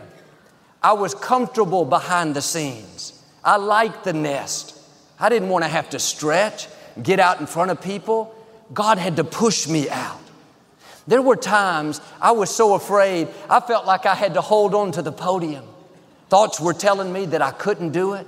I 0.81 0.93
was 0.93 1.13
comfortable 1.13 1.83
behind 1.83 2.35
the 2.35 2.41
scenes. 2.41 3.21
I 3.43 3.57
liked 3.57 4.05
the 4.05 4.13
nest. 4.13 4.79
I 5.19 5.27
didn't 5.27 5.49
want 5.49 5.65
to 5.65 5.67
have 5.67 5.89
to 5.89 5.99
stretch, 5.99 6.67
get 7.03 7.19
out 7.19 7.41
in 7.41 7.45
front 7.47 7.69
of 7.69 7.81
people. 7.81 8.33
God 8.73 8.97
had 8.97 9.17
to 9.17 9.25
push 9.25 9.67
me 9.67 9.89
out. 9.89 10.21
There 11.05 11.21
were 11.21 11.35
times 11.35 11.99
I 12.21 12.31
was 12.31 12.49
so 12.49 12.75
afraid, 12.75 13.27
I 13.49 13.59
felt 13.59 13.85
like 13.85 14.05
I 14.05 14.15
had 14.15 14.35
to 14.35 14.41
hold 14.41 14.73
on 14.73 14.93
to 14.93 15.01
the 15.01 15.11
podium. 15.11 15.65
Thoughts 16.29 16.61
were 16.61 16.73
telling 16.73 17.11
me 17.11 17.25
that 17.25 17.41
I 17.41 17.51
couldn't 17.51 17.89
do 17.91 18.13
it. 18.13 18.25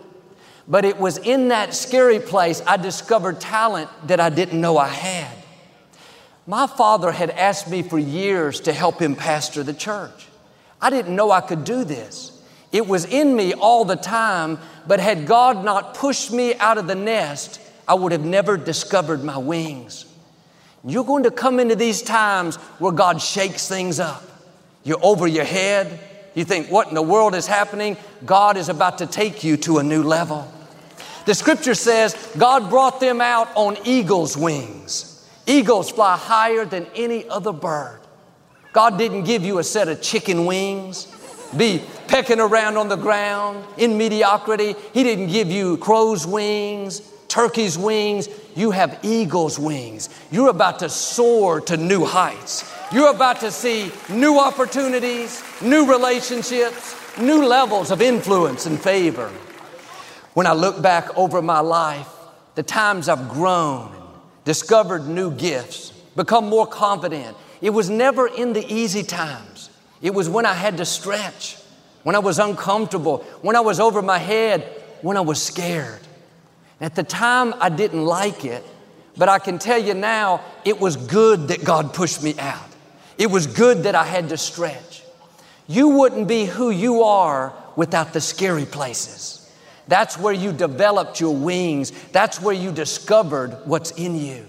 But 0.67 0.85
it 0.85 0.97
was 0.97 1.17
in 1.17 1.49
that 1.49 1.73
scary 1.73 2.19
place 2.19 2.61
I 2.65 2.77
discovered 2.77 3.41
talent 3.41 3.89
that 4.07 4.19
I 4.19 4.29
didn't 4.29 4.61
know 4.61 4.77
I 4.77 4.87
had. 4.87 5.35
My 6.45 6.67
father 6.67 7.11
had 7.11 7.29
asked 7.31 7.69
me 7.69 7.83
for 7.83 7.97
years 7.97 8.61
to 8.61 8.73
help 8.73 9.01
him 9.01 9.15
pastor 9.15 9.63
the 9.63 9.73
church. 9.73 10.27
I 10.81 10.89
didn't 10.89 11.15
know 11.15 11.31
I 11.31 11.41
could 11.41 11.63
do 11.63 11.83
this. 11.83 12.29
It 12.71 12.87
was 12.87 13.05
in 13.05 13.35
me 13.35 13.53
all 13.53 13.85
the 13.85 13.95
time, 13.95 14.57
but 14.87 14.99
had 14.99 15.27
God 15.27 15.63
not 15.63 15.93
pushed 15.93 16.31
me 16.31 16.55
out 16.55 16.77
of 16.77 16.87
the 16.87 16.95
nest, 16.95 17.61
I 17.87 17.93
would 17.93 18.11
have 18.11 18.25
never 18.25 18.57
discovered 18.57 19.23
my 19.23 19.37
wings. 19.37 20.05
You're 20.83 21.05
going 21.05 21.23
to 21.23 21.31
come 21.31 21.59
into 21.59 21.75
these 21.75 22.01
times 22.01 22.55
where 22.79 22.91
God 22.91 23.21
shakes 23.21 23.67
things 23.69 23.99
up. 23.99 24.23
You're 24.83 25.03
over 25.03 25.27
your 25.27 25.45
head. 25.45 25.99
You 26.33 26.43
think, 26.45 26.71
what 26.71 26.87
in 26.87 26.95
the 26.95 27.01
world 27.01 27.35
is 27.35 27.47
happening? 27.47 27.97
God 28.25 28.57
is 28.57 28.69
about 28.69 28.97
to 28.99 29.05
take 29.05 29.43
you 29.43 29.57
to 29.57 29.77
a 29.77 29.83
new 29.83 30.03
level. 30.03 30.51
The 31.25 31.35
scripture 31.35 31.75
says 31.75 32.15
God 32.37 32.69
brought 32.69 32.99
them 32.99 33.21
out 33.21 33.49
on 33.55 33.77
eagle's 33.85 34.35
wings. 34.35 35.27
Eagles 35.45 35.89
fly 35.89 36.17
higher 36.17 36.65
than 36.65 36.87
any 36.95 37.27
other 37.29 37.53
bird. 37.53 37.99
God 38.71 38.97
didn't 38.97 39.25
give 39.25 39.43
you 39.43 39.59
a 39.59 39.63
set 39.63 39.87
of 39.87 40.01
chicken 40.01 40.45
wings, 40.45 41.07
be 41.55 41.81
pecking 42.07 42.39
around 42.39 42.77
on 42.77 42.87
the 42.87 42.95
ground 42.95 43.63
in 43.77 43.97
mediocrity. 43.97 44.75
He 44.93 45.03
didn't 45.03 45.27
give 45.27 45.51
you 45.51 45.77
crow's 45.77 46.25
wings, 46.25 47.01
turkey's 47.27 47.77
wings. 47.77 48.27
You 48.55 48.71
have 48.71 48.99
eagle's 49.03 49.59
wings. 49.59 50.09
You're 50.31 50.49
about 50.49 50.79
to 50.79 50.89
soar 50.89 51.61
to 51.61 51.77
new 51.77 52.03
heights. 52.03 52.72
You're 52.93 53.09
about 53.09 53.39
to 53.39 53.49
see 53.49 53.91
new 54.07 54.37
opportunities, 54.39 55.41
new 55.63 55.89
relationships, 55.89 56.95
new 57.17 57.43
levels 57.43 57.89
of 57.89 58.03
influence 58.03 58.67
and 58.67 58.79
favor. 58.79 59.29
When 60.35 60.45
I 60.45 60.53
look 60.53 60.79
back 60.79 61.17
over 61.17 61.41
my 61.41 61.59
life, 61.59 62.07
the 62.53 62.61
times 62.61 63.09
I've 63.09 63.29
grown, 63.29 63.91
discovered 64.45 65.07
new 65.07 65.31
gifts, 65.31 65.89
become 66.15 66.47
more 66.47 66.67
confident, 66.67 67.35
it 67.61 67.71
was 67.71 67.89
never 67.89 68.27
in 68.27 68.53
the 68.53 68.63
easy 68.71 69.01
times. 69.01 69.71
It 70.03 70.13
was 70.13 70.29
when 70.29 70.45
I 70.45 70.53
had 70.53 70.77
to 70.77 70.85
stretch, 70.85 71.57
when 72.03 72.15
I 72.15 72.19
was 72.19 72.37
uncomfortable, 72.37 73.19
when 73.41 73.55
I 73.55 73.61
was 73.61 73.79
over 73.79 74.03
my 74.03 74.19
head, 74.19 74.61
when 75.01 75.17
I 75.17 75.21
was 75.21 75.41
scared. 75.41 76.01
At 76.79 76.93
the 76.93 77.03
time, 77.03 77.55
I 77.59 77.69
didn't 77.69 78.05
like 78.05 78.45
it, 78.45 78.63
but 79.17 79.29
I 79.29 79.39
can 79.39 79.57
tell 79.57 79.81
you 79.81 79.95
now, 79.95 80.41
it 80.63 80.79
was 80.79 80.95
good 80.95 81.47
that 81.47 81.63
God 81.63 81.95
pushed 81.95 82.21
me 82.21 82.35
out. 82.37 82.72
It 83.17 83.29
was 83.29 83.47
good 83.47 83.83
that 83.83 83.95
I 83.95 84.03
had 84.03 84.29
to 84.29 84.37
stretch. 84.37 85.03
You 85.67 85.89
wouldn't 85.89 86.27
be 86.27 86.45
who 86.45 86.69
you 86.69 87.03
are 87.03 87.53
without 87.75 88.13
the 88.13 88.21
scary 88.21 88.65
places. 88.65 89.39
That's 89.87 90.17
where 90.17 90.33
you 90.33 90.51
developed 90.51 91.19
your 91.19 91.35
wings. 91.35 91.91
That's 92.11 92.41
where 92.41 92.55
you 92.55 92.71
discovered 92.71 93.57
what's 93.65 93.91
in 93.91 94.15
you. 94.15 94.45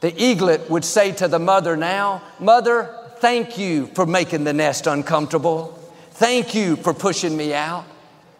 The 0.00 0.12
eaglet 0.20 0.68
would 0.68 0.84
say 0.84 1.12
to 1.12 1.28
the 1.28 1.38
mother 1.38 1.76
now, 1.76 2.22
Mother, 2.38 2.94
thank 3.18 3.56
you 3.56 3.86
for 3.88 4.04
making 4.04 4.44
the 4.44 4.52
nest 4.52 4.86
uncomfortable. 4.86 5.78
Thank 6.12 6.54
you 6.54 6.76
for 6.76 6.92
pushing 6.92 7.36
me 7.36 7.54
out. 7.54 7.84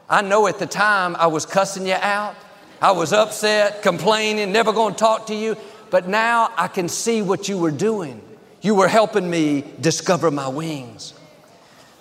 I 0.09 0.23
know 0.23 0.47
at 0.47 0.59
the 0.59 0.67
time 0.67 1.17
I 1.17 1.29
was 1.29 1.47
cussing 1.47 1.87
you 1.87 1.95
out. 1.95 2.35
I 2.81 2.93
was 2.93 3.13
upset, 3.13 3.83
complaining, 3.83 4.53
never 4.53 4.73
to 4.73 4.93
talk 4.93 5.29
to 5.29 5.35
you. 5.35 5.57
But 5.91 6.09
now 6.09 6.53
I 6.57 6.69
can 6.69 6.89
see 6.89 7.23
what 7.23 7.49
you 7.49 7.59
were 7.59 7.71
doing. 7.71 8.21
You 8.63 8.77
were 8.77 8.89
helping 8.89 9.29
me 9.29 9.65
discover 9.81 10.31
my 10.31 10.49
wings. 10.49 11.15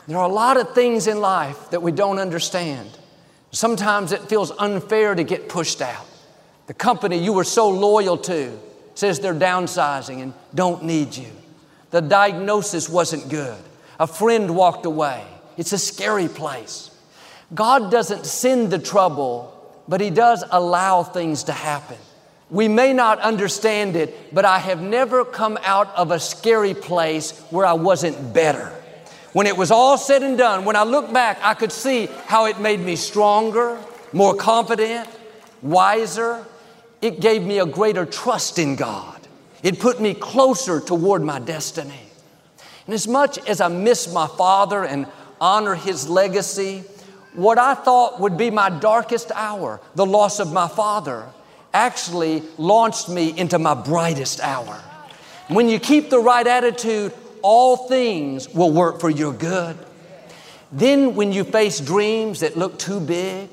There 0.08 0.18
are 0.18 0.30
a 0.30 0.34
lot 0.34 0.58
of 0.58 0.74
things 0.76 1.08
in 1.08 1.20
life 1.20 1.72
that 1.72 1.82
we 1.82 1.92
don't 1.92 2.20
understand. 2.20 2.90
Sometimes 3.52 4.12
it 4.12 4.22
feels 4.22 4.52
unfair 4.52 5.16
to 5.16 5.24
get 5.24 5.50
pushed 5.50 5.82
out. 5.82 6.06
The 6.68 6.76
company 6.76 7.18
you 7.18 7.34
were 7.34 7.44
so 7.44 7.70
loyal 7.70 8.18
to 8.20 8.58
says 8.94 9.20
they're 9.20 9.34
downsizing 9.34 10.22
and 10.22 10.34
don't 10.54 10.84
need 10.84 11.18
you. 11.18 11.32
The 11.90 12.02
diagnosis 12.02 12.88
wasn't 12.88 13.30
good. 13.30 13.58
A 14.00 14.06
friend 14.06 14.56
walked 14.56 14.86
away. 14.86 15.26
It's 15.58 15.74
a 15.74 15.80
scary 15.80 16.28
place. 16.28 16.92
God 17.54 17.92
doesn't 17.92 18.26
send 18.26 18.72
the 18.72 18.80
trouble, 18.80 19.52
but 19.88 20.00
He 20.00 20.10
does 20.12 20.44
allow 20.52 21.04
things 21.04 21.44
to 21.46 21.54
happen. 21.54 21.98
We 22.52 22.68
may 22.68 22.92
not 22.92 23.20
understand 23.20 23.96
it, 23.96 24.34
but 24.34 24.44
I 24.44 24.60
have 24.60 24.82
never 24.82 25.24
come 25.24 25.58
out 25.64 25.96
of 25.96 26.12
a 26.12 26.20
scary 26.20 26.74
place 26.74 27.40
where 27.50 27.66
I 27.66 27.74
wasn't 27.74 28.34
better. 28.34 28.74
When 29.32 29.48
it 29.48 29.56
was 29.56 29.72
all 29.72 29.98
said 29.98 30.22
and 30.22 30.38
done, 30.38 30.66
when 30.66 30.76
I 30.76 30.84
look 30.84 31.14
back, 31.14 31.40
I 31.42 31.54
could 31.54 31.72
see 31.72 32.08
how 32.26 32.46
it 32.48 32.60
made 32.60 32.82
me 32.82 32.98
stronger, 32.98 33.80
more 34.12 34.36
confident, 34.36 35.08
wiser. 35.62 36.46
It 37.02 37.22
gave 37.22 37.42
me 37.42 37.60
a 37.60 37.66
greater 37.66 38.06
trust 38.06 38.60
in 38.60 38.76
God. 38.76 39.18
It 39.64 39.80
put 39.80 40.02
me 40.02 40.14
closer 40.14 40.82
toward 40.82 41.24
my 41.24 41.40
destiny. 41.40 42.02
And 42.86 42.94
as 42.94 43.08
much 43.08 43.38
as 43.48 43.62
I 43.62 43.70
miss 43.70 44.12
my 44.12 44.28
father 44.28 44.84
and 44.84 45.08
honor 45.40 45.76
his 45.76 46.10
legacy, 46.10 46.84
what 47.34 47.58
I 47.58 47.76
thought 47.76 48.20
would 48.20 48.36
be 48.38 48.52
my 48.52 48.70
darkest 48.70 49.32
hour, 49.34 49.80
the 49.96 50.06
loss 50.06 50.42
of 50.42 50.52
my 50.52 50.68
father, 50.68 51.30
actually 51.74 52.44
launched 52.58 53.10
me 53.10 53.38
into 53.38 53.60
my 53.60 53.74
brightest 53.74 54.40
hour. 54.42 54.82
When 55.48 55.70
you 55.70 55.80
keep 55.80 56.10
the 56.10 56.20
right 56.20 56.46
attitude, 56.46 57.14
all 57.42 57.88
things 57.88 58.50
will 58.50 58.72
work 58.72 59.00
for 59.00 59.10
your 59.10 59.34
good. 59.34 59.78
Then, 60.72 61.16
when 61.16 61.34
you 61.34 61.44
face 61.44 61.80
dreams 61.80 62.40
that 62.40 62.56
look 62.56 62.80
too 62.80 63.00
big, 63.00 63.50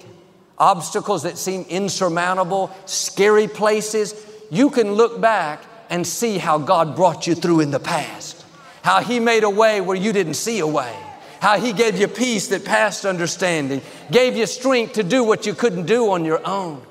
obstacles 0.57 1.25
that 1.25 1.37
seem 1.37 1.63
insurmountable, 1.69 2.71
scary 2.87 3.49
places, 3.49 4.15
you 4.51 4.71
can 4.71 4.93
look 4.93 5.21
back 5.21 5.65
and 5.91 6.07
see 6.07 6.39
how 6.39 6.59
God 6.59 6.95
brought 6.95 7.27
you 7.27 7.35
through 7.35 7.61
in 7.61 7.71
the 7.71 7.81
past. 7.81 8.45
How 8.83 9.01
He 9.01 9.19
made 9.19 9.43
a 9.43 9.51
way 9.51 9.81
where 9.81 9.97
you 9.97 10.13
didn't 10.13 10.35
see 10.35 10.61
a 10.61 10.67
way. 10.67 10.95
How 11.41 11.59
He 11.59 11.73
gave 11.73 11.99
you 11.99 12.07
peace 12.09 12.49
that 12.49 12.65
passed 12.65 13.05
understanding, 13.05 13.83
gave 14.11 14.37
you 14.37 14.47
strength 14.47 14.95
to 14.95 15.03
do 15.03 15.25
what 15.25 15.47
you 15.47 15.55
couldn't 15.55 15.87
do 15.87 16.11
on 16.11 16.25
your 16.25 16.47
own. 16.47 16.83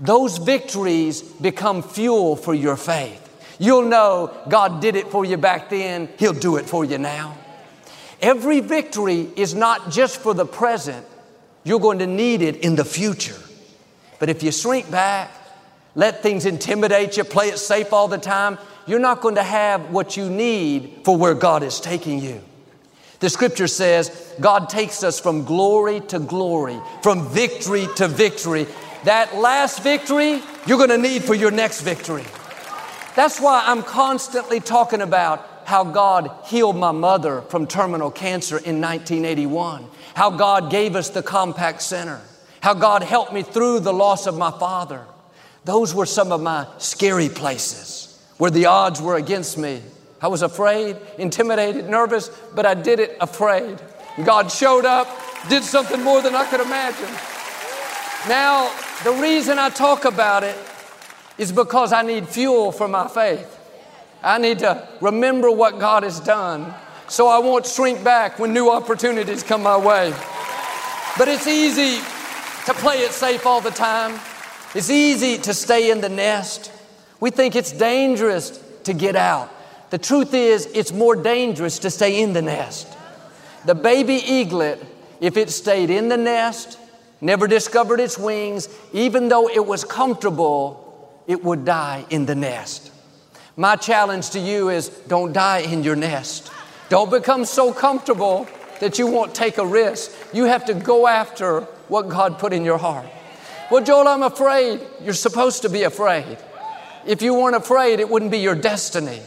Those 0.00 0.38
victories 0.38 1.22
become 1.22 1.82
fuel 1.82 2.36
for 2.36 2.54
your 2.54 2.76
faith. 2.76 3.26
You'll 3.58 3.84
know 3.84 4.34
God 4.48 4.80
did 4.80 4.96
it 4.96 5.08
for 5.08 5.24
you 5.24 5.36
back 5.36 5.68
then, 5.68 6.08
He'll 6.18 6.32
do 6.32 6.56
it 6.56 6.66
for 6.66 6.84
you 6.84 6.96
now. 6.96 7.36
Every 8.22 8.60
victory 8.60 9.28
is 9.36 9.54
not 9.54 9.90
just 9.90 10.20
for 10.20 10.34
the 10.34 10.46
present, 10.46 11.06
you're 11.64 11.80
going 11.80 11.98
to 11.98 12.06
need 12.06 12.42
it 12.42 12.56
in 12.56 12.76
the 12.76 12.84
future. 12.84 13.36
But 14.18 14.28
if 14.28 14.42
you 14.42 14.52
shrink 14.52 14.90
back, 14.90 15.30
let 15.94 16.22
things 16.22 16.46
intimidate 16.46 17.16
you, 17.16 17.24
play 17.24 17.48
it 17.48 17.58
safe 17.58 17.92
all 17.92 18.08
the 18.08 18.18
time, 18.18 18.58
you're 18.86 18.98
not 18.98 19.20
going 19.20 19.34
to 19.34 19.42
have 19.42 19.90
what 19.90 20.16
you 20.16 20.28
need 20.30 21.02
for 21.04 21.16
where 21.16 21.34
God 21.34 21.62
is 21.62 21.80
taking 21.80 22.20
you. 22.20 22.40
The 23.20 23.28
scripture 23.28 23.68
says 23.68 24.34
God 24.40 24.68
takes 24.70 25.02
us 25.02 25.20
from 25.20 25.44
glory 25.44 26.00
to 26.08 26.18
glory, 26.18 26.80
from 27.02 27.28
victory 27.28 27.86
to 27.96 28.08
victory. 28.08 28.66
That 29.04 29.36
last 29.36 29.82
victory, 29.82 30.42
you're 30.66 30.78
going 30.78 30.90
to 30.90 30.98
need 30.98 31.24
for 31.24 31.34
your 31.34 31.50
next 31.50 31.80
victory. 31.80 32.24
That's 33.16 33.40
why 33.40 33.62
I'm 33.66 33.82
constantly 33.82 34.60
talking 34.60 35.00
about 35.00 35.46
how 35.64 35.84
God 35.84 36.30
healed 36.46 36.76
my 36.76 36.92
mother 36.92 37.42
from 37.42 37.66
terminal 37.66 38.10
cancer 38.10 38.56
in 38.56 38.80
1981, 38.80 39.86
how 40.14 40.30
God 40.30 40.70
gave 40.70 40.96
us 40.96 41.10
the 41.10 41.22
Compaq 41.22 41.80
Center, 41.80 42.20
how 42.60 42.74
God 42.74 43.02
helped 43.02 43.32
me 43.32 43.42
through 43.42 43.80
the 43.80 43.92
loss 43.92 44.26
of 44.26 44.36
my 44.36 44.50
father. 44.50 45.04
Those 45.64 45.94
were 45.94 46.06
some 46.06 46.32
of 46.32 46.40
my 46.40 46.66
scary 46.78 47.28
places 47.28 48.20
where 48.38 48.50
the 48.50 48.66
odds 48.66 49.00
were 49.00 49.16
against 49.16 49.58
me. 49.58 49.82
I 50.20 50.28
was 50.28 50.42
afraid, 50.42 50.96
intimidated, 51.18 51.88
nervous, 51.88 52.28
but 52.54 52.66
I 52.66 52.74
did 52.74 53.00
it 53.00 53.16
afraid. 53.20 53.80
God 54.24 54.50
showed 54.50 54.84
up, 54.84 55.08
did 55.48 55.62
something 55.62 56.02
more 56.02 56.20
than 56.20 56.34
I 56.34 56.46
could 56.46 56.60
imagine. 56.60 57.08
Now, 58.28 58.70
the 59.04 59.12
reason 59.12 59.58
I 59.58 59.70
talk 59.70 60.04
about 60.04 60.44
it 60.44 60.56
is 61.38 61.52
because 61.52 61.92
I 61.92 62.02
need 62.02 62.28
fuel 62.28 62.70
for 62.72 62.86
my 62.86 63.08
faith. 63.08 63.58
I 64.22 64.38
need 64.38 64.58
to 64.58 64.86
remember 65.00 65.50
what 65.50 65.78
God 65.78 66.02
has 66.02 66.20
done 66.20 66.74
so 67.08 67.26
I 67.26 67.38
won't 67.38 67.66
shrink 67.66 68.04
back 68.04 68.38
when 68.38 68.52
new 68.52 68.70
opportunities 68.70 69.42
come 69.42 69.62
my 69.62 69.76
way. 69.76 70.12
But 71.18 71.28
it's 71.28 71.46
easy 71.46 71.98
to 72.66 72.74
play 72.74 72.98
it 72.98 73.10
safe 73.10 73.46
all 73.46 73.60
the 73.60 73.70
time. 73.70 74.20
It's 74.74 74.90
easy 74.90 75.38
to 75.38 75.54
stay 75.54 75.90
in 75.90 76.00
the 76.00 76.08
nest. 76.08 76.70
We 77.18 77.30
think 77.30 77.56
it's 77.56 77.72
dangerous 77.72 78.62
to 78.84 78.92
get 78.92 79.16
out. 79.16 79.50
The 79.90 79.98
truth 79.98 80.34
is, 80.34 80.66
it's 80.66 80.92
more 80.92 81.16
dangerous 81.16 81.80
to 81.80 81.90
stay 81.90 82.22
in 82.22 82.32
the 82.32 82.42
nest. 82.42 82.86
The 83.64 83.74
baby 83.74 84.20
eaglet, 84.24 84.80
if 85.20 85.36
it 85.36 85.50
stayed 85.50 85.90
in 85.90 86.08
the 86.08 86.16
nest, 86.16 86.78
never 87.20 87.46
discovered 87.46 88.00
its 88.00 88.18
wings, 88.18 88.68
even 88.92 89.28
though 89.28 89.48
it 89.48 89.64
was 89.64 89.84
comfortable, 89.84 91.12
it 91.26 91.44
would 91.44 91.64
die 91.64 92.04
in 92.10 92.26
the 92.26 92.34
nest. 92.34 92.90
My 93.56 93.76
challenge 93.76 94.30
to 94.30 94.40
you 94.40 94.70
is 94.70 94.88
don't 94.88 95.32
die 95.32 95.58
in 95.58 95.84
your 95.84 95.96
nest. 95.96 96.50
Don't 96.88 97.10
become 97.10 97.44
so 97.44 97.72
comfortable 97.72 98.48
that 98.80 98.98
you 98.98 99.06
won't 99.06 99.34
take 99.34 99.58
a 99.58 99.66
risk. 99.66 100.10
You 100.32 100.44
have 100.44 100.64
to 100.66 100.74
go 100.74 101.06
after 101.06 101.60
what 101.88 102.08
God 102.08 102.38
put 102.38 102.52
in 102.52 102.64
your 102.64 102.78
heart. 102.78 103.06
Well, 103.70 103.84
Joel, 103.84 104.08
I'm 104.08 104.22
afraid. 104.22 104.80
You're 105.02 105.14
supposed 105.14 105.62
to 105.62 105.68
be 105.68 105.84
afraid. 105.84 106.38
If 107.06 107.22
you 107.22 107.34
weren't 107.34 107.56
afraid, 107.56 108.00
it 108.00 108.08
wouldn't 108.08 108.30
be 108.30 108.38
your 108.38 108.54
destiny. 108.54 109.20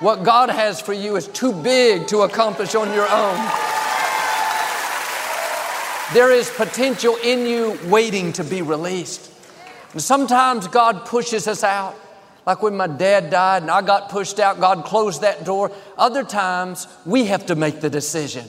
What 0.00 0.24
God 0.24 0.50
has 0.50 0.80
for 0.80 0.92
you 0.92 1.16
is 1.16 1.26
too 1.28 1.52
big 1.52 2.06
to 2.08 2.22
accomplish 2.22 2.74
on 2.74 2.92
your 2.92 3.08
own. 3.08 3.77
There 6.14 6.32
is 6.32 6.48
potential 6.48 7.16
in 7.22 7.46
you 7.46 7.78
waiting 7.84 8.32
to 8.34 8.44
be 8.44 8.62
released. 8.62 9.30
And 9.92 10.00
sometimes 10.00 10.66
God 10.66 11.04
pushes 11.04 11.46
us 11.46 11.62
out. 11.62 11.96
Like 12.46 12.62
when 12.62 12.78
my 12.78 12.86
dad 12.86 13.28
died 13.28 13.60
and 13.60 13.70
I 13.70 13.82
got 13.82 14.08
pushed 14.08 14.40
out, 14.40 14.58
God 14.58 14.86
closed 14.86 15.20
that 15.20 15.44
door. 15.44 15.70
Other 15.98 16.24
times, 16.24 16.88
we 17.04 17.26
have 17.26 17.44
to 17.46 17.54
make 17.54 17.82
the 17.82 17.90
decision. 17.90 18.46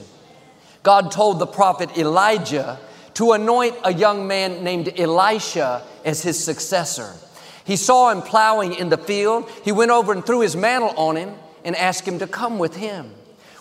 God 0.84 1.12
told 1.12 1.40
the 1.40 1.48
prophet 1.48 1.98
Elijah 1.98 2.80
to 3.16 3.34
anoint 3.34 3.76
a 3.84 3.94
young 3.94 4.26
man 4.26 4.64
named 4.64 4.98
Elisha 4.98 5.84
as 6.06 6.22
his 6.22 6.42
successor. 6.42 7.14
He 7.66 7.76
saw 7.76 8.10
him 8.10 8.22
plowing 8.22 8.74
in 8.74 8.88
the 8.88 8.98
field. 8.98 9.50
He 9.66 9.74
went 9.74 9.92
over 9.92 10.14
and 10.14 10.26
threw 10.26 10.40
his 10.40 10.56
mantle 10.56 10.94
on 10.96 11.18
him 11.18 11.34
and 11.66 11.76
asked 11.76 12.08
him 12.08 12.20
to 12.20 12.28
come 12.28 12.58
with 12.58 12.78
him. 12.78 13.14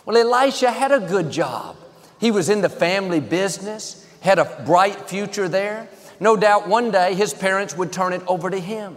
Well, 0.07 0.17
Elisha 0.17 0.71
had 0.71 0.93
a 0.93 1.01
good 1.01 1.33
job. 1.33 1.77
He 2.19 2.31
was 2.31 2.49
in 2.49 2.61
the 2.61 2.69
family 2.69 3.21
business, 3.21 4.07
had 4.21 4.39
a 4.39 4.63
bright 4.67 5.09
future 5.09 5.49
there. 5.49 5.89
No 6.21 6.37
doubt 6.37 6.69
one 6.69 6.91
day 6.91 7.15
his 7.15 7.33
parents 7.33 7.77
would 7.77 7.93
turn 7.93 8.13
it 8.13 8.23
over 8.27 8.51
to 8.51 8.59
him. 8.59 8.97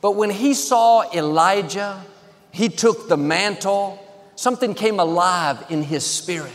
But 0.00 0.12
when 0.12 0.30
he 0.30 0.54
saw 0.54 1.10
Elijah, 1.12 2.04
he 2.52 2.68
took 2.68 3.08
the 3.08 3.16
mantle, 3.16 3.98
something 4.34 4.74
came 4.74 5.00
alive 5.00 5.64
in 5.70 5.82
his 5.82 6.04
spirit. 6.04 6.52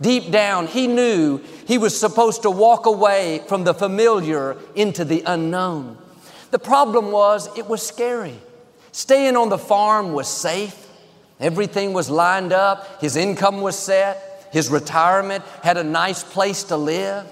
Deep 0.00 0.30
down, 0.30 0.66
he 0.66 0.86
knew 0.86 1.38
he 1.66 1.78
was 1.78 1.98
supposed 1.98 2.42
to 2.42 2.50
walk 2.50 2.86
away 2.86 3.42
from 3.48 3.64
the 3.64 3.74
familiar 3.74 4.56
into 4.74 5.04
the 5.04 5.22
unknown. 5.26 5.96
The 6.50 6.58
problem 6.58 7.10
was, 7.10 7.48
it 7.56 7.66
was 7.66 7.82
scary. 7.82 8.38
Staying 8.92 9.36
on 9.36 9.48
the 9.48 9.58
farm 9.58 10.12
was 10.12 10.28
safe. 10.28 10.88
Everything 11.40 11.92
was 11.92 12.10
lined 12.10 12.52
up. 12.52 13.00
His 13.00 13.16
income 13.16 13.60
was 13.60 13.78
set. 13.78 14.33
His 14.54 14.70
retirement 14.70 15.44
had 15.64 15.76
a 15.76 15.82
nice 15.82 16.22
place 16.22 16.62
to 16.64 16.76
live. 16.76 17.26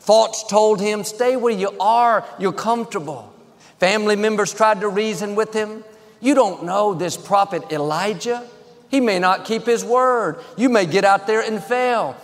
Thoughts 0.00 0.44
told 0.46 0.82
him, 0.82 1.02
Stay 1.02 1.34
where 1.34 1.52
you 1.52 1.74
are, 1.80 2.26
you're 2.38 2.52
comfortable. 2.52 3.32
Family 3.78 4.16
members 4.16 4.52
tried 4.52 4.82
to 4.82 4.88
reason 4.88 5.34
with 5.34 5.54
him. 5.54 5.82
You 6.20 6.34
don't 6.34 6.64
know 6.64 6.92
this 6.92 7.16
prophet 7.16 7.72
Elijah. 7.72 8.46
He 8.90 9.00
may 9.00 9.18
not 9.18 9.46
keep 9.46 9.64
his 9.64 9.82
word. 9.82 10.44
You 10.58 10.68
may 10.68 10.84
get 10.84 11.06
out 11.06 11.26
there 11.26 11.40
and 11.40 11.64
fail. 11.64 12.14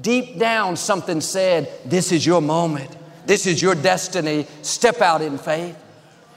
Deep 0.00 0.36
down, 0.36 0.76
something 0.76 1.20
said, 1.20 1.70
This 1.84 2.10
is 2.10 2.26
your 2.26 2.42
moment. 2.42 2.90
This 3.26 3.46
is 3.46 3.62
your 3.62 3.76
destiny. 3.76 4.48
Step 4.62 5.00
out 5.00 5.22
in 5.22 5.38
faith. 5.38 5.78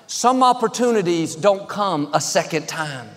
Some 0.05 0.43
opportunities 0.43 1.35
don't 1.35 1.67
come 1.67 2.11
a 2.13 2.21
second 2.21 2.67
time, 2.67 3.09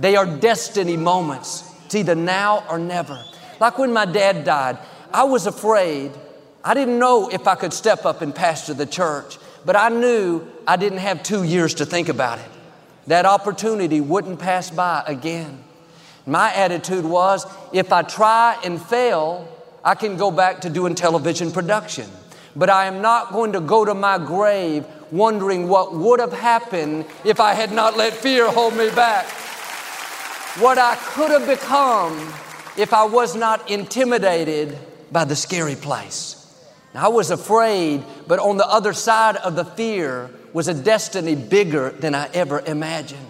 they 0.00 0.16
are 0.16 0.26
destiny 0.26 0.96
moments. 0.96 1.70
It's 1.86 1.94
either 1.94 2.16
now 2.16 2.64
or 2.68 2.76
never. 2.76 3.22
Like 3.60 3.78
when 3.78 3.92
my 3.92 4.04
dad 4.04 4.44
died, 4.44 4.78
I 5.12 5.24
was 5.24 5.46
afraid 5.46 6.12
I 6.64 6.72
didn't 6.72 6.98
know 6.98 7.28
if 7.28 7.46
I 7.46 7.54
could 7.54 7.72
step 7.72 8.06
up 8.06 8.22
and 8.22 8.34
pastor 8.34 8.72
the 8.72 8.86
church, 8.86 9.38
but 9.66 9.76
I 9.76 9.90
knew 9.90 10.46
I 10.66 10.76
didn't 10.76 10.98
have 10.98 11.22
two 11.22 11.44
years 11.44 11.74
to 11.74 11.86
think 11.86 12.08
about 12.08 12.38
it. 12.38 12.50
That 13.06 13.26
opportunity 13.26 14.00
wouldn't 14.00 14.38
pass 14.38 14.70
by 14.70 15.04
again. 15.06 15.62
My 16.26 16.52
attitude 16.54 17.04
was 17.04 17.46
if 17.72 17.92
I 17.92 18.00
try 18.00 18.58
and 18.64 18.80
fail, 18.80 19.46
I 19.84 19.94
can 19.94 20.16
go 20.16 20.30
back 20.30 20.62
to 20.62 20.70
doing 20.70 20.94
television 20.94 21.52
production. 21.52 22.08
But 22.56 22.70
I 22.70 22.86
am 22.86 23.02
not 23.02 23.32
going 23.32 23.52
to 23.52 23.60
go 23.60 23.84
to 23.84 23.94
my 23.94 24.16
grave 24.16 24.86
wondering 25.10 25.68
what 25.68 25.94
would 25.94 26.18
have 26.18 26.32
happened 26.32 27.04
if 27.24 27.40
I 27.40 27.52
had 27.52 27.72
not 27.72 27.96
let 27.96 28.14
fear 28.14 28.50
hold 28.50 28.74
me 28.74 28.88
back. 28.90 29.26
What 30.60 30.78
I 30.78 30.96
could 30.96 31.30
have 31.30 31.46
become 31.46 32.16
if 32.76 32.92
I 32.92 33.04
was 33.04 33.36
not 33.36 33.70
intimidated 33.70 34.78
by 35.12 35.24
the 35.24 35.36
scary 35.36 35.76
place. 35.76 36.40
Now, 36.94 37.06
I 37.06 37.08
was 37.08 37.30
afraid, 37.30 38.04
but 38.26 38.38
on 38.38 38.56
the 38.56 38.66
other 38.66 38.92
side 38.92 39.36
of 39.36 39.56
the 39.56 39.64
fear 39.64 40.30
was 40.52 40.68
a 40.68 40.74
destiny 40.74 41.34
bigger 41.34 41.90
than 41.90 42.14
I 42.14 42.28
ever 42.32 42.60
imagined. 42.60 43.26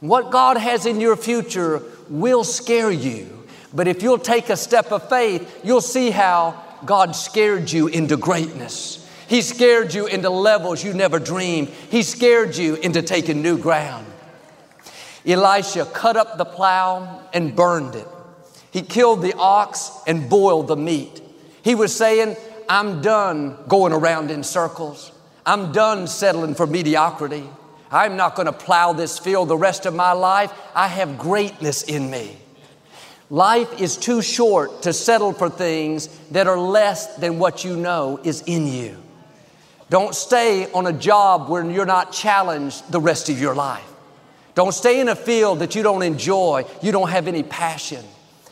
What 0.00 0.30
God 0.30 0.56
has 0.56 0.86
in 0.86 1.00
your 1.00 1.16
future 1.16 1.82
will 2.08 2.44
scare 2.44 2.90
you, 2.90 3.46
but 3.74 3.88
if 3.88 4.02
you'll 4.02 4.18
take 4.18 4.48
a 4.48 4.56
step 4.56 4.92
of 4.92 5.08
faith, 5.08 5.60
you'll 5.64 5.80
see 5.80 6.10
how 6.10 6.62
God 6.86 7.14
scared 7.14 7.70
you 7.70 7.88
into 7.88 8.16
greatness. 8.16 9.06
He 9.28 9.42
scared 9.42 9.92
you 9.92 10.06
into 10.06 10.30
levels 10.30 10.82
you 10.82 10.94
never 10.94 11.18
dreamed. 11.18 11.68
He 11.90 12.02
scared 12.02 12.56
you 12.56 12.76
into 12.76 13.02
taking 13.02 13.42
new 13.42 13.58
ground. 13.58 14.06
Elisha 15.26 15.84
cut 15.84 16.16
up 16.16 16.38
the 16.38 16.46
plow 16.46 17.28
and 17.34 17.54
burned 17.54 17.94
it. 17.94 18.06
He 18.70 18.82
killed 18.82 19.22
the 19.22 19.34
ox 19.34 19.90
and 20.06 20.28
boiled 20.28 20.68
the 20.68 20.76
meat. 20.76 21.20
He 21.62 21.74
was 21.74 21.94
saying, 21.94 22.36
I'm 22.68 23.00
done 23.00 23.56
going 23.66 23.92
around 23.92 24.30
in 24.30 24.42
circles. 24.42 25.12
I'm 25.46 25.72
done 25.72 26.06
settling 26.06 26.54
for 26.54 26.66
mediocrity. 26.66 27.48
I'm 27.90 28.16
not 28.16 28.34
going 28.34 28.46
to 28.46 28.52
plow 28.52 28.92
this 28.92 29.18
field 29.18 29.48
the 29.48 29.56
rest 29.56 29.86
of 29.86 29.94
my 29.94 30.12
life. 30.12 30.52
I 30.74 30.88
have 30.88 31.18
greatness 31.18 31.82
in 31.84 32.10
me. 32.10 32.36
Life 33.30 33.80
is 33.80 33.96
too 33.96 34.22
short 34.22 34.82
to 34.82 34.92
settle 34.92 35.32
for 35.32 35.48
things 35.50 36.08
that 36.30 36.46
are 36.46 36.58
less 36.58 37.16
than 37.16 37.38
what 37.38 37.64
you 37.64 37.76
know 37.76 38.20
is 38.22 38.42
in 38.42 38.66
you. 38.66 38.96
Don't 39.90 40.14
stay 40.14 40.70
on 40.72 40.86
a 40.86 40.92
job 40.92 41.48
where 41.48 41.68
you're 41.68 41.86
not 41.86 42.12
challenged 42.12 42.90
the 42.90 43.00
rest 43.00 43.28
of 43.30 43.40
your 43.40 43.54
life. 43.54 43.84
Don't 44.54 44.72
stay 44.72 45.00
in 45.00 45.08
a 45.08 45.16
field 45.16 45.60
that 45.60 45.74
you 45.74 45.82
don't 45.82 46.02
enjoy, 46.02 46.64
you 46.82 46.92
don't 46.92 47.10
have 47.10 47.28
any 47.28 47.42
passion. 47.42 48.04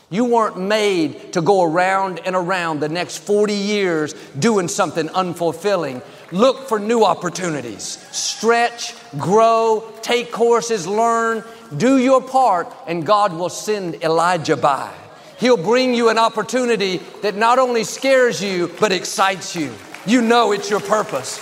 You 0.09 0.23
weren't 0.23 0.57
made 0.57 1.33
to 1.33 1.41
go 1.41 1.63
around 1.63 2.21
and 2.25 2.33
around 2.33 2.79
the 2.79 2.87
next 2.87 3.17
40 3.17 3.53
years 3.53 4.13
doing 4.39 4.69
something 4.69 5.09
unfulfilling. 5.09 6.01
Look 6.31 6.69
for 6.69 6.79
new 6.79 7.03
opportunities. 7.03 7.83
Stretch, 8.11 8.95
grow, 9.17 9.91
take 10.01 10.31
courses, 10.31 10.87
learn, 10.87 11.43
do 11.75 11.97
your 11.97 12.21
part, 12.21 12.73
and 12.87 13.05
God 13.05 13.33
will 13.33 13.49
send 13.49 13.95
Elijah 14.01 14.55
by. 14.55 14.93
He'll 15.39 15.57
bring 15.57 15.93
you 15.93 16.09
an 16.09 16.17
opportunity 16.17 16.97
that 17.21 17.35
not 17.35 17.59
only 17.59 17.83
scares 17.83 18.41
you, 18.41 18.73
but 18.79 18.93
excites 18.93 19.55
you. 19.55 19.73
You 20.05 20.21
know 20.21 20.53
it's 20.53 20.69
your 20.69 20.79
purpose. 20.79 21.37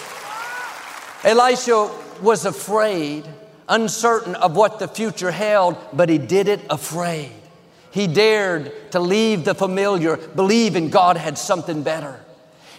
Elisha 1.24 1.92
was 2.22 2.46
afraid, 2.46 3.26
uncertain 3.70 4.34
of 4.36 4.56
what 4.56 4.80
the 4.80 4.88
future 4.88 5.32
held, 5.32 5.78
but 5.94 6.10
he 6.10 6.18
did 6.18 6.48
it 6.48 6.62
afraid. 6.70 7.32
He 7.96 8.08
dared 8.08 8.92
to 8.92 9.00
leave 9.00 9.46
the 9.46 9.56
familiar, 9.56 10.18
believing 10.18 10.90
God 10.90 11.16
had 11.16 11.38
something 11.38 11.82
better. 11.82 12.20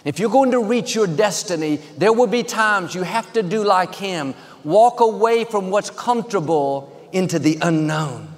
If 0.05 0.19
you're 0.19 0.29
going 0.29 0.51
to 0.51 0.63
reach 0.63 0.93
your 0.93 1.07
destiny, 1.07 1.77
there 1.97 2.13
will 2.13 2.27
be 2.27 2.43
times 2.43 2.93
you 2.93 3.01
have 3.01 3.33
to 3.33 3.41
do 3.41 3.63
like 3.63 3.95
him 3.95 4.35
walk 4.63 4.99
away 4.99 5.43
from 5.43 5.71
what's 5.71 5.89
comfortable 5.89 6.95
into 7.11 7.39
the 7.39 7.57
unknown. 7.63 8.31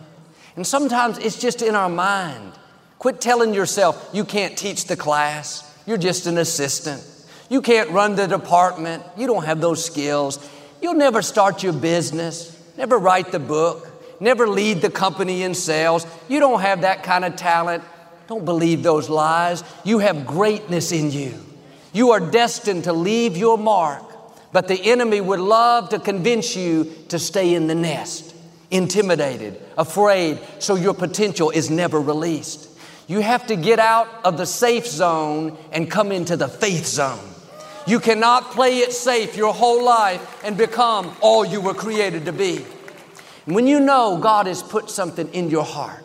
And 0.56 0.66
sometimes 0.66 1.18
it's 1.18 1.38
just 1.38 1.62
in 1.62 1.76
our 1.76 1.90
mind. 1.90 2.54
Quit 2.98 3.20
telling 3.20 3.54
yourself 3.54 4.12
you 4.14 4.24
can't 4.24 4.58
teach 4.58 4.86
the 4.86 4.96
class, 4.96 5.70
you're 5.86 5.98
just 5.98 6.28
an 6.28 6.38
assistant. 6.38 7.04
You 7.50 7.62
can't 7.62 7.90
run 7.90 8.16
the 8.16 8.26
department, 8.26 9.04
you 9.18 9.28
don't 9.28 9.44
have 9.44 9.60
those 9.60 9.84
skills. 9.84 10.40
You'll 10.82 10.94
never 10.94 11.22
start 11.22 11.62
your 11.62 11.74
business, 11.74 12.58
never 12.78 12.98
write 12.98 13.34
the 13.34 13.40
book 13.40 13.89
never 14.20 14.48
lead 14.48 14.82
the 14.82 14.90
company 14.90 15.44
in 15.44 15.54
sales. 15.54 16.06
You 16.28 16.40
don't 16.40 16.62
have 16.62 16.82
that 16.82 17.04
kind 17.04 17.26
of 17.26 17.36
talent. 17.36 17.84
Don't 18.28 18.46
believe 18.46 18.84
those 18.84 19.10
lies. 19.10 19.64
You 19.84 20.00
have 20.00 20.28
greatness 20.28 20.92
in 20.92 21.12
you. 21.12 21.34
You 21.94 22.12
are 22.12 22.20
destined 22.20 22.84
to 22.84 22.94
leave 22.94 23.36
your 23.36 23.58
mark, 23.58 24.04
but 24.52 24.68
the 24.68 24.80
enemy 24.92 25.22
would 25.22 25.40
love 25.40 25.90
to 25.90 26.00
convince 26.00 26.56
you 26.56 26.94
to 27.10 27.18
stay 27.18 27.56
in 27.56 27.68
the 27.68 27.76
nest, 27.76 28.36
intimidated, 28.70 29.60
afraid, 29.78 30.40
so 30.60 30.76
your 30.76 30.94
potential 30.94 31.50
is 31.50 31.72
never 31.72 32.00
released. 32.00 32.70
You 33.08 33.22
have 33.22 33.48
to 33.48 33.56
get 33.56 33.80
out 33.80 34.08
of 34.24 34.38
the 34.38 34.46
safe 34.46 34.86
zone 34.86 35.58
and 35.72 35.90
come 35.90 36.12
into 36.12 36.38
the 36.38 36.48
faith 36.48 36.86
zone. 36.86 37.26
You 37.88 38.00
cannot 38.00 38.52
play 38.52 38.78
it 38.80 38.94
safe 38.94 39.36
your 39.36 39.52
whole 39.52 39.84
life 39.84 40.44
and 40.44 40.56
become 40.56 41.16
all 41.22 41.44
you 41.44 41.60
were 41.60 41.74
created 41.74 42.26
to 42.26 42.32
be. 42.32 42.64
When 43.46 43.68
you 43.68 43.80
know 43.80 44.18
God 44.22 44.48
has 44.48 44.62
put 44.62 44.90
something 44.90 45.28
in 45.34 45.50
your 45.50 45.64
heart, 45.64 46.04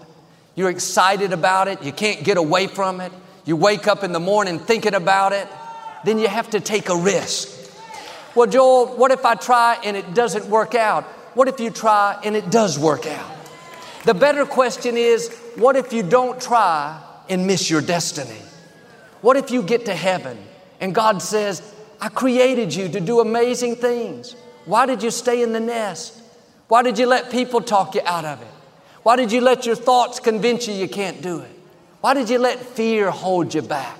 you're 0.54 0.70
excited 0.70 1.32
about 1.32 1.68
it, 1.68 1.82
you 1.82 1.92
can't 1.92 2.24
get 2.24 2.36
away 2.36 2.66
from 2.66 3.00
it, 3.00 3.12
you 3.44 3.56
wake 3.56 3.86
up 3.86 4.04
in 4.04 4.12
the 4.12 4.20
morning 4.20 4.58
thinking 4.58 4.94
about 4.94 5.32
it, 5.32 5.48
then 6.04 6.18
you 6.18 6.28
have 6.28 6.50
to 6.50 6.60
take 6.60 6.88
a 6.88 6.96
risk. 6.96 7.50
Well, 8.34 8.46
Joel, 8.46 8.96
what 8.96 9.10
if 9.10 9.24
I 9.24 9.34
try 9.34 9.78
and 9.84 9.96
it 9.96 10.14
doesn't 10.14 10.46
work 10.46 10.74
out? 10.74 11.04
What 11.34 11.48
if 11.48 11.60
you 11.60 11.70
try 11.70 12.18
and 12.24 12.36
it 12.36 12.50
does 12.50 12.78
work 12.78 13.06
out? 13.06 13.30
The 14.04 14.14
better 14.14 14.44
question 14.44 14.96
is 14.96 15.34
what 15.56 15.76
if 15.76 15.92
you 15.92 16.02
don't 16.02 16.40
try 16.40 17.00
and 17.28 17.46
miss 17.46 17.70
your 17.70 17.80
destiny? 17.80 18.40
What 19.20 19.36
if 19.36 19.50
you 19.50 19.62
get 19.62 19.86
to 19.86 19.94
heaven 19.94 20.38
and 20.80 20.94
God 20.94 21.22
says, 21.22 21.74
I 22.00 22.08
created 22.08 22.74
you 22.74 22.88
to 22.90 23.00
do 23.00 23.20
amazing 23.20 23.76
things? 23.76 24.36
Why 24.66 24.86
did 24.86 25.02
you 25.02 25.10
stay 25.10 25.42
in 25.42 25.52
the 25.52 25.60
nest? 25.60 26.20
Why 26.74 26.82
did 26.82 26.98
you 26.98 27.06
let 27.06 27.30
people 27.30 27.60
talk 27.60 27.94
you 27.94 28.00
out 28.04 28.24
of 28.24 28.42
it? 28.42 28.48
Why 29.04 29.14
did 29.14 29.30
you 29.30 29.40
let 29.40 29.64
your 29.64 29.76
thoughts 29.76 30.18
convince 30.18 30.66
you 30.66 30.74
you 30.74 30.88
can't 30.88 31.22
do 31.22 31.38
it? 31.38 31.56
Why 32.00 32.14
did 32.14 32.28
you 32.28 32.40
let 32.40 32.58
fear 32.58 33.12
hold 33.12 33.54
you 33.54 33.62
back? 33.62 33.96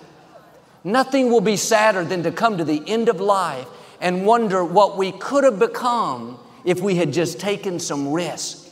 Nothing 0.83 1.31
will 1.31 1.41
be 1.41 1.57
sadder 1.57 2.05
than 2.05 2.25
to 2.25 2.33
come 2.33 2.59
to 2.59 2.65
the 2.65 2.83
end 2.89 3.09
of 3.09 3.21
life 3.21 3.69
and 4.01 4.27
wonder 4.27 4.65
what 4.65 4.99
we 4.99 5.13
could 5.13 5.45
have 5.45 5.61
become 5.61 6.37
if 6.65 6.81
we 6.81 6.97
had 6.97 7.13
just 7.13 7.39
taken 7.39 7.79
some 7.79 8.13
risk. 8.13 8.69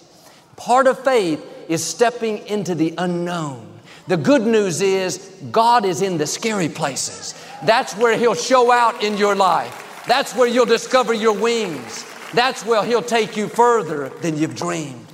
Part 0.57 0.89
of 0.89 0.99
faith 1.05 1.41
is 1.69 1.85
stepping 1.85 2.39
into 2.49 2.75
the 2.75 2.95
unknown. 2.99 3.69
The 4.09 4.17
good 4.17 4.43
news 4.43 4.81
is 4.81 5.33
God 5.53 5.85
is 5.85 6.03
in 6.03 6.19
the 6.19 6.27
scary 6.27 6.69
places. 6.69 7.41
That's 7.63 7.97
where 7.97 8.19
He'll 8.19 8.35
show 8.35 8.73
out 8.73 9.05
in 9.05 9.17
your 9.17 9.37
life. 9.37 10.03
That's 10.09 10.35
where 10.35 10.49
you'll 10.49 10.67
discover 10.67 11.15
your 11.15 11.41
wings. 11.41 12.05
That's 12.35 12.65
where 12.65 12.85
He'll 12.85 13.03
take 13.03 13.37
you 13.37 13.49
further 13.49 14.09
than 14.09 14.37
you've 14.39 14.57
dreamed. 14.57 15.07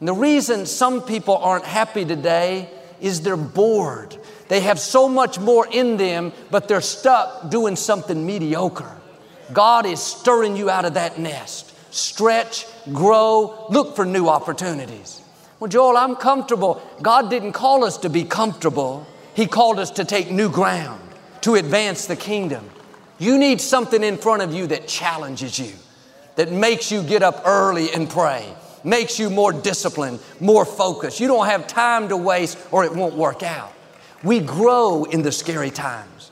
And 0.00 0.08
the 0.08 0.14
reason 0.14 0.66
some 0.66 1.02
people 1.02 1.36
aren't 1.36 1.64
happy 1.64 2.04
today 2.04 2.70
is 3.00 3.22
they're 3.22 3.36
bored. 3.36 4.16
They 4.48 4.60
have 4.60 4.78
so 4.78 5.08
much 5.08 5.38
more 5.38 5.66
in 5.66 5.96
them, 5.96 6.32
but 6.50 6.68
they're 6.68 6.80
stuck 6.80 7.50
doing 7.50 7.76
something 7.76 8.24
mediocre. 8.24 8.96
God 9.52 9.86
is 9.86 10.00
stirring 10.00 10.56
you 10.56 10.70
out 10.70 10.84
of 10.84 10.94
that 10.94 11.18
nest. 11.18 11.72
Stretch, 11.94 12.66
grow, 12.92 13.66
look 13.70 13.96
for 13.96 14.04
new 14.04 14.28
opportunities. 14.28 15.22
Well, 15.60 15.68
Joel, 15.68 15.96
I'm 15.96 16.16
comfortable. 16.16 16.82
God 17.00 17.30
didn't 17.30 17.52
call 17.52 17.84
us 17.84 17.98
to 17.98 18.10
be 18.10 18.24
comfortable, 18.24 19.06
He 19.34 19.46
called 19.46 19.78
us 19.78 19.90
to 19.92 20.04
take 20.04 20.30
new 20.30 20.50
ground, 20.50 21.00
to 21.42 21.54
advance 21.54 22.06
the 22.06 22.16
kingdom. 22.16 22.68
You 23.18 23.38
need 23.38 23.60
something 23.60 24.02
in 24.02 24.18
front 24.18 24.42
of 24.42 24.52
you 24.52 24.66
that 24.66 24.88
challenges 24.88 25.58
you 25.58 25.72
that 26.36 26.52
makes 26.52 26.92
you 26.92 27.02
get 27.02 27.22
up 27.22 27.42
early 27.44 27.92
and 27.92 28.08
pray, 28.08 28.46
makes 28.84 29.18
you 29.18 29.28
more 29.28 29.52
disciplined, 29.52 30.20
more 30.40 30.64
focused. 30.64 31.18
You 31.18 31.26
don't 31.26 31.46
have 31.46 31.66
time 31.66 32.08
to 32.08 32.16
waste 32.16 32.58
or 32.70 32.84
it 32.84 32.94
won't 32.94 33.14
work 33.14 33.42
out. 33.42 33.72
We 34.22 34.40
grow 34.40 35.04
in 35.04 35.22
the 35.22 35.32
scary 35.32 35.70
times. 35.70 36.30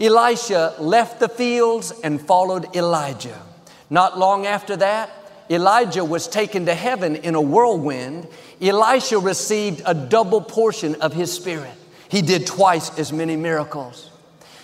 Elisha 0.00 0.74
left 0.78 1.20
the 1.20 1.28
fields 1.28 1.92
and 2.02 2.20
followed 2.20 2.74
Elijah. 2.76 3.40
Not 3.88 4.18
long 4.18 4.46
after 4.46 4.76
that, 4.76 5.10
Elijah 5.48 6.04
was 6.04 6.26
taken 6.26 6.66
to 6.66 6.74
heaven 6.74 7.16
in 7.16 7.34
a 7.34 7.40
whirlwind. 7.40 8.26
Elisha 8.60 9.18
received 9.18 9.80
a 9.86 9.94
double 9.94 10.40
portion 10.40 10.96
of 10.96 11.12
his 11.12 11.32
spirit. 11.32 11.72
He 12.08 12.20
did 12.20 12.46
twice 12.46 12.96
as 12.98 13.12
many 13.12 13.36
miracles. 13.36 14.10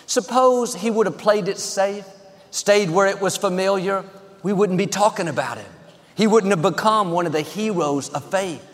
Suppose 0.07 0.75
he 0.75 0.90
would 0.90 1.07
have 1.07 1.18
played 1.18 1.48
it 1.48 1.59
safe, 1.59 2.07
stayed 2.51 2.90
where 2.90 3.07
it 3.07 3.20
was 3.20 3.37
familiar, 3.37 4.05
we 4.42 4.52
wouldn't 4.52 4.78
be 4.78 4.87
talking 4.87 5.28
about 5.28 5.59
him. 5.59 5.70
He 6.14 6.26
wouldn't 6.26 6.52
have 6.52 6.62
become 6.62 7.12
one 7.12 7.26
of 7.26 7.33
the 7.33 7.40
heroes 7.40 8.09
of 8.11 8.24
faith. 8.31 8.66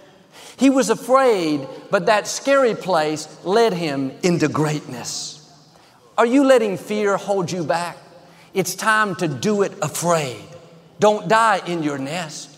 He 0.56 0.70
was 0.70 0.90
afraid, 0.90 1.66
but 1.90 2.06
that 2.06 2.26
scary 2.26 2.74
place 2.74 3.28
led 3.44 3.72
him 3.72 4.12
into 4.22 4.48
greatness. 4.48 5.34
Are 6.16 6.26
you 6.26 6.44
letting 6.44 6.76
fear 6.76 7.16
hold 7.16 7.50
you 7.52 7.62
back? 7.64 7.96
It's 8.54 8.74
time 8.74 9.14
to 9.16 9.28
do 9.28 9.62
it 9.62 9.72
afraid. 9.80 10.42
Don't 10.98 11.28
die 11.28 11.60
in 11.66 11.82
your 11.82 11.98
nest. 11.98 12.56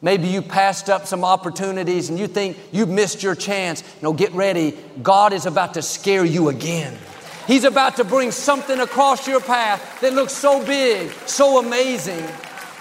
Maybe 0.00 0.26
you 0.26 0.42
passed 0.42 0.90
up 0.90 1.06
some 1.06 1.24
opportunities 1.24 2.10
and 2.10 2.18
you 2.18 2.26
think 2.26 2.58
you've 2.72 2.88
missed 2.88 3.22
your 3.22 3.36
chance. 3.36 3.84
No, 4.02 4.12
get 4.12 4.32
ready. 4.32 4.76
God 5.00 5.32
is 5.32 5.46
about 5.46 5.74
to 5.74 5.82
scare 5.82 6.24
you 6.24 6.48
again. 6.48 6.98
He's 7.46 7.64
about 7.64 7.96
to 7.96 8.04
bring 8.04 8.30
something 8.30 8.78
across 8.80 9.26
your 9.26 9.40
path 9.40 10.00
that 10.00 10.12
looks 10.12 10.32
so 10.32 10.64
big, 10.64 11.10
so 11.26 11.58
amazing. 11.58 12.24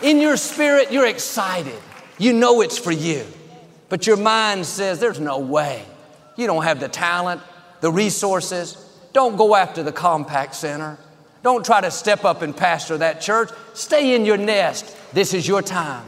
In 0.04 0.20
your 0.20 0.38
spirit, 0.38 0.92
you're 0.92 1.08
excited. 1.08 1.80
You 2.18 2.34
know 2.34 2.62
it's 2.62 2.78
for 2.78 2.92
you. 2.92 3.26
But 3.90 4.08
your 4.08 4.18
mind 4.18 4.66
says, 4.66 5.00
there's 5.00 5.20
no 5.20 5.40
way. 5.40 5.84
You 6.38 6.48
don't 6.48 6.64
have 6.64 6.80
the 6.80 6.88
talent, 6.88 7.42
the 7.82 7.92
resources. 7.92 8.78
Don't 9.14 9.36
go 9.36 9.56
after 9.56 9.84
the 9.84 9.92
Compaq 9.92 10.54
Center. 10.54 10.98
Don't 11.44 11.66
try 11.66 11.82
to 11.82 11.92
step 11.92 12.24
up 12.24 12.42
and 12.42 12.56
pastor 12.56 12.98
that 13.00 13.20
church. 13.20 13.50
Stay 13.74 14.16
in 14.16 14.26
your 14.26 14.38
nest. 14.38 14.96
This 15.14 15.34
is 15.34 15.48
your 15.48 15.62
time. 15.62 16.08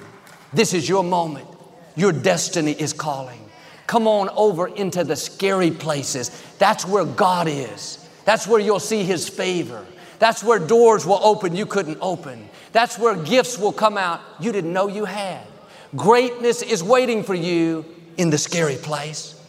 This 0.53 0.73
is 0.73 0.87
your 0.87 1.03
moment. 1.03 1.47
Your 1.95 2.11
destiny 2.11 2.71
is 2.71 2.93
calling. 2.93 3.39
Come 3.87 4.07
on 4.07 4.29
over 4.29 4.67
into 4.67 5.03
the 5.03 5.15
scary 5.15 5.71
places. 5.71 6.29
That's 6.59 6.85
where 6.85 7.05
God 7.05 7.47
is. 7.47 8.02
That's 8.25 8.47
where 8.47 8.59
you'll 8.59 8.79
see 8.79 9.03
His 9.03 9.27
favor. 9.27 9.85
That's 10.19 10.43
where 10.43 10.59
doors 10.59 11.05
will 11.05 11.19
open 11.23 11.55
you 11.55 11.65
couldn't 11.65 11.97
open. 12.01 12.49
That's 12.71 12.97
where 12.97 13.15
gifts 13.15 13.57
will 13.57 13.73
come 13.73 13.97
out 13.97 14.21
you 14.39 14.51
didn't 14.51 14.73
know 14.73 14.87
you 14.87 15.05
had. 15.05 15.45
Greatness 15.95 16.61
is 16.61 16.83
waiting 16.83 17.23
for 17.23 17.35
you 17.35 17.85
in 18.17 18.29
the 18.29 18.37
scary 18.37 18.77
place. 18.77 19.39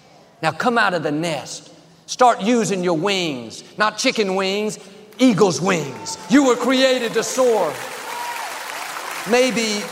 Now 0.43 0.53
come 0.53 0.77
out 0.77 0.95
of 0.95 1.03
the 1.03 1.13
nest. 1.13 1.71
Start 2.07 2.43
using 2.43 2.85
your 2.85 2.99
wings, 2.99 3.65
not 3.79 3.97
chicken 3.97 4.35
wings, 4.35 4.79
eagle's 5.19 5.61
wings. 5.61 6.19
You 6.29 6.47
were 6.47 6.57
created 6.57 7.15
to 7.15 7.23
soar. 7.23 7.73
Maybe 9.31 9.83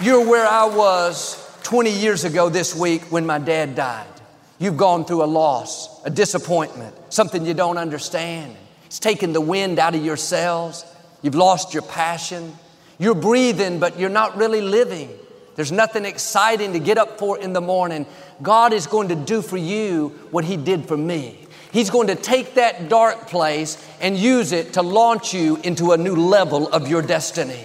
you're 0.00 0.24
where 0.24 0.46
I 0.46 0.64
was 0.64 1.36
20 1.64 1.90
years 1.90 2.24
ago 2.24 2.48
this 2.48 2.74
week 2.74 3.02
when 3.10 3.26
my 3.26 3.38
dad 3.38 3.74
died. 3.74 4.19
You've 4.60 4.76
gone 4.76 5.06
through 5.06 5.24
a 5.24 5.26
loss, 5.26 6.04
a 6.04 6.10
disappointment, 6.10 6.94
something 7.08 7.46
you 7.46 7.54
don't 7.54 7.78
understand. 7.78 8.54
It's 8.84 8.98
taken 8.98 9.32
the 9.32 9.40
wind 9.40 9.78
out 9.78 9.94
of 9.94 10.04
your 10.04 10.18
sails. 10.18 10.84
You've 11.22 11.34
lost 11.34 11.72
your 11.72 11.82
passion. 11.82 12.52
You're 12.98 13.14
breathing, 13.14 13.80
but 13.80 13.98
you're 13.98 14.10
not 14.10 14.36
really 14.36 14.60
living. 14.60 15.08
There's 15.56 15.72
nothing 15.72 16.04
exciting 16.04 16.74
to 16.74 16.78
get 16.78 16.98
up 16.98 17.18
for 17.18 17.38
in 17.38 17.54
the 17.54 17.62
morning. 17.62 18.04
God 18.42 18.74
is 18.74 18.86
going 18.86 19.08
to 19.08 19.14
do 19.14 19.40
for 19.40 19.56
you 19.56 20.08
what 20.30 20.44
He 20.44 20.58
did 20.58 20.86
for 20.86 20.96
me. 20.96 21.38
He's 21.72 21.88
going 21.88 22.08
to 22.08 22.14
take 22.14 22.54
that 22.54 22.90
dark 22.90 23.28
place 23.28 23.82
and 23.98 24.14
use 24.14 24.52
it 24.52 24.74
to 24.74 24.82
launch 24.82 25.32
you 25.32 25.56
into 25.62 25.92
a 25.92 25.96
new 25.96 26.16
level 26.16 26.68
of 26.68 26.86
your 26.86 27.00
destiny. 27.00 27.64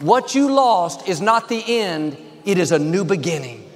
What 0.00 0.34
you 0.34 0.50
lost 0.50 1.06
is 1.06 1.20
not 1.20 1.48
the 1.48 1.62
end, 1.64 2.16
it 2.44 2.58
is 2.58 2.72
a 2.72 2.78
new 2.80 3.04
beginning. 3.04 3.70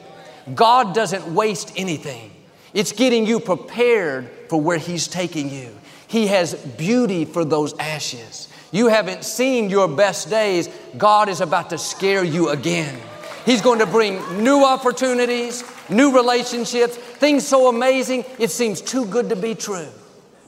God 0.56 0.92
doesn't 0.92 1.32
waste 1.32 1.72
anything. 1.76 2.32
It's 2.74 2.92
getting 2.92 3.26
you 3.26 3.40
prepared 3.40 4.28
for 4.48 4.60
where 4.60 4.78
He's 4.78 5.08
taking 5.08 5.50
you. 5.50 5.70
He 6.06 6.26
has 6.28 6.54
beauty 6.54 7.24
for 7.24 7.44
those 7.44 7.76
ashes. 7.78 8.48
You 8.72 8.88
haven't 8.88 9.24
seen 9.24 9.70
your 9.70 9.88
best 9.88 10.30
days. 10.30 10.68
God 10.96 11.28
is 11.28 11.40
about 11.40 11.70
to 11.70 11.78
scare 11.78 12.24
you 12.24 12.50
again. 12.50 13.00
He's 13.46 13.62
going 13.62 13.78
to 13.78 13.86
bring 13.86 14.42
new 14.42 14.62
opportunities, 14.64 15.64
new 15.88 16.14
relationships, 16.14 16.96
things 16.96 17.46
so 17.46 17.68
amazing, 17.68 18.24
it 18.38 18.50
seems 18.50 18.82
too 18.82 19.06
good 19.06 19.30
to 19.30 19.36
be 19.36 19.54
true. 19.54 19.88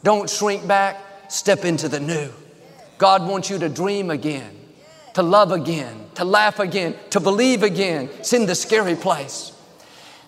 Don't 0.03 0.29
shrink 0.29 0.67
back, 0.67 0.99
step 1.31 1.65
into 1.65 1.89
the 1.89 2.01
new. 2.01 2.31
God 2.99 3.27
wants 3.27 3.49
you 3.49 3.59
to 3.59 3.71
dream 3.71 4.11
again, 4.11 4.55
to 5.15 5.23
love 5.23 5.53
again, 5.53 6.11
to 6.17 6.25
laugh 6.25 6.59
again, 6.59 6.95
to 7.11 7.21
believe 7.21 7.63
again. 7.63 8.11
It's 8.19 8.35
in 8.35 8.45
the 8.45 8.55
scary 8.55 8.97
place. 8.97 9.53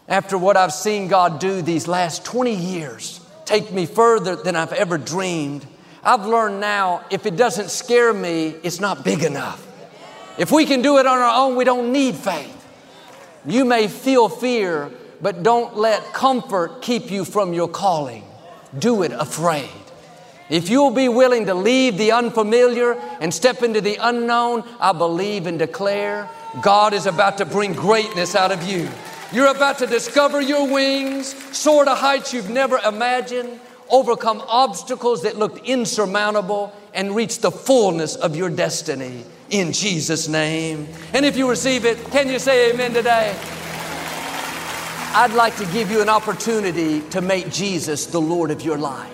After 0.09 0.37
what 0.37 0.57
I've 0.57 0.73
seen 0.73 1.09
God 1.09 1.39
do 1.39 1.63
these 1.63 1.87
last 1.87 2.25
20 2.25 2.55
years, 2.55 3.21
take 3.45 3.73
me 3.73 3.87
further 3.87 4.37
than 4.37 4.57
I've 4.57 4.73
ever 4.73 4.99
dreamed, 4.99 5.67
I've 6.03 6.27
learned 6.27 6.61
now 6.61 7.05
if 7.11 7.27
it 7.27 7.37
doesn't 7.37 7.71
scare 7.71 8.13
me, 8.13 8.49
it's 8.63 8.81
not 8.81 9.05
big 9.05 9.23
enough. 9.23 9.67
If 10.39 10.51
we 10.51 10.67
can 10.67 10.83
do 10.83 10.99
it 10.99 11.07
on 11.07 11.19
our 11.19 11.47
own, 11.47 11.57
we 11.57 11.65
don't 11.65 11.93
need 11.93 12.17
faith. 12.17 12.59
You 13.47 13.65
may 13.65 13.87
feel 13.87 14.29
fear, 14.29 14.91
but 15.21 15.43
don't 15.43 15.77
let 15.77 16.13
comfort 16.13 16.83
keep 16.83 17.11
you 17.11 17.25
from 17.25 17.53
your 17.53 17.69
calling. 17.69 18.25
Do 18.77 19.03
it 19.03 19.13
afraid. 19.13 19.71
If 20.51 20.69
you'll 20.69 20.91
be 20.91 21.09
willing 21.09 21.47
to 21.47 21.55
leave 21.55 21.97
the 21.97 22.13
unfamiliar 22.13 22.95
and 23.21 23.33
step 23.33 23.63
into 23.63 23.81
the 23.81 23.97
unknown, 24.01 24.65
I 24.81 24.93
believe 24.93 25.47
and 25.47 25.59
declare 25.59 26.29
God 26.61 26.93
is 26.93 27.07
about 27.07 27.39
to 27.39 27.45
bring 27.45 27.73
greatness 27.73 28.35
out 28.35 28.53
of 28.53 28.63
you. 28.65 28.89
You're 29.33 29.51
about 29.51 29.79
to 29.79 29.87
discover 29.87 30.43
your 30.43 30.71
wings, 30.71 31.35
soar 31.57 31.87
to 31.87 31.95
heights 31.95 32.35
you've 32.35 32.51
never 32.51 32.79
imagined, 32.79 33.61
overcome 33.91 34.43
obstacles 34.47 35.23
that 35.23 35.37
looked 35.37 35.67
insurmountable, 35.67 36.73
and 36.93 37.15
reach 37.15 37.39
the 37.39 37.51
fullness 37.51 38.15
of 38.15 38.37
your 38.37 38.51
destiny 38.51 39.25
in 39.49 39.73
Jesus' 39.73 40.29
name. 40.29 40.87
And 41.15 41.25
if 41.25 41.37
you 41.37 41.49
receive 41.49 41.87
it, 41.87 42.03
can 42.11 42.29
you 42.29 42.39
say 42.39 42.73
amen 42.73 42.93
today? 42.93 43.35
I'd 45.15 45.33
like 45.35 45.57
to 45.57 45.67
give 45.67 45.91
you 45.91 46.03
an 46.03 46.09
opportunity 46.09 47.01
to 47.11 47.21
make 47.21 47.51
Jesus 47.51 48.07
the 48.07 48.21
Lord 48.21 48.51
of 48.51 48.63
your 48.63 48.79
life. 48.79 49.13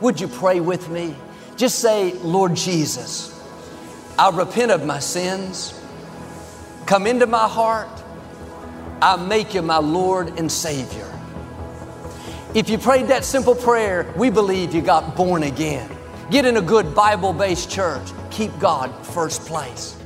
Would 0.00 0.20
you 0.20 0.28
pray 0.28 0.60
with 0.60 0.88
me? 0.88 1.14
Just 1.56 1.80
say, 1.80 2.12
Lord 2.12 2.54
Jesus, 2.54 3.34
I 4.18 4.30
repent 4.30 4.70
of 4.70 4.86
my 4.86 4.98
sins. 4.98 5.78
Come 6.86 7.06
into 7.06 7.26
my 7.26 7.48
heart. 7.48 7.97
I 9.00 9.16
make 9.16 9.54
you 9.54 9.62
my 9.62 9.78
Lord 9.78 10.38
and 10.38 10.50
Savior. 10.50 11.06
If 12.54 12.68
you 12.68 12.78
prayed 12.78 13.08
that 13.08 13.24
simple 13.24 13.54
prayer, 13.54 14.12
we 14.16 14.30
believe 14.30 14.74
you 14.74 14.82
got 14.82 15.14
born 15.16 15.44
again. 15.44 15.90
Get 16.30 16.44
in 16.44 16.56
a 16.56 16.62
good 16.62 16.94
Bible 16.94 17.32
based 17.32 17.70
church. 17.70 18.08
Keep 18.30 18.58
God 18.58 18.90
first 19.06 19.42
place. 19.42 19.96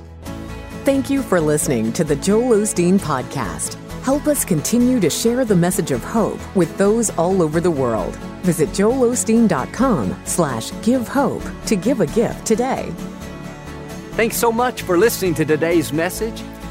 Thank 0.84 1.08
you 1.08 1.22
for 1.22 1.40
listening 1.40 1.92
to 1.92 2.04
the 2.04 2.16
Joel 2.16 2.58
Osteen 2.58 2.98
Podcast. 2.98 3.74
Help 4.02 4.26
us 4.26 4.44
continue 4.44 4.98
to 4.98 5.08
share 5.08 5.44
the 5.44 5.54
message 5.54 5.92
of 5.92 6.02
hope 6.02 6.40
with 6.56 6.76
those 6.76 7.10
all 7.10 7.40
over 7.40 7.60
the 7.60 7.70
world. 7.70 8.16
Visit 8.42 8.70
joelosteen.com 8.70 10.20
slash 10.24 10.72
give 10.82 11.06
hope 11.06 11.44
to 11.66 11.76
give 11.76 12.00
a 12.00 12.06
gift 12.06 12.44
today. 12.44 12.92
Thanks 14.16 14.36
so 14.36 14.50
much 14.50 14.82
for 14.82 14.98
listening 14.98 15.34
to 15.34 15.44
today's 15.44 15.92
message. 15.92 16.42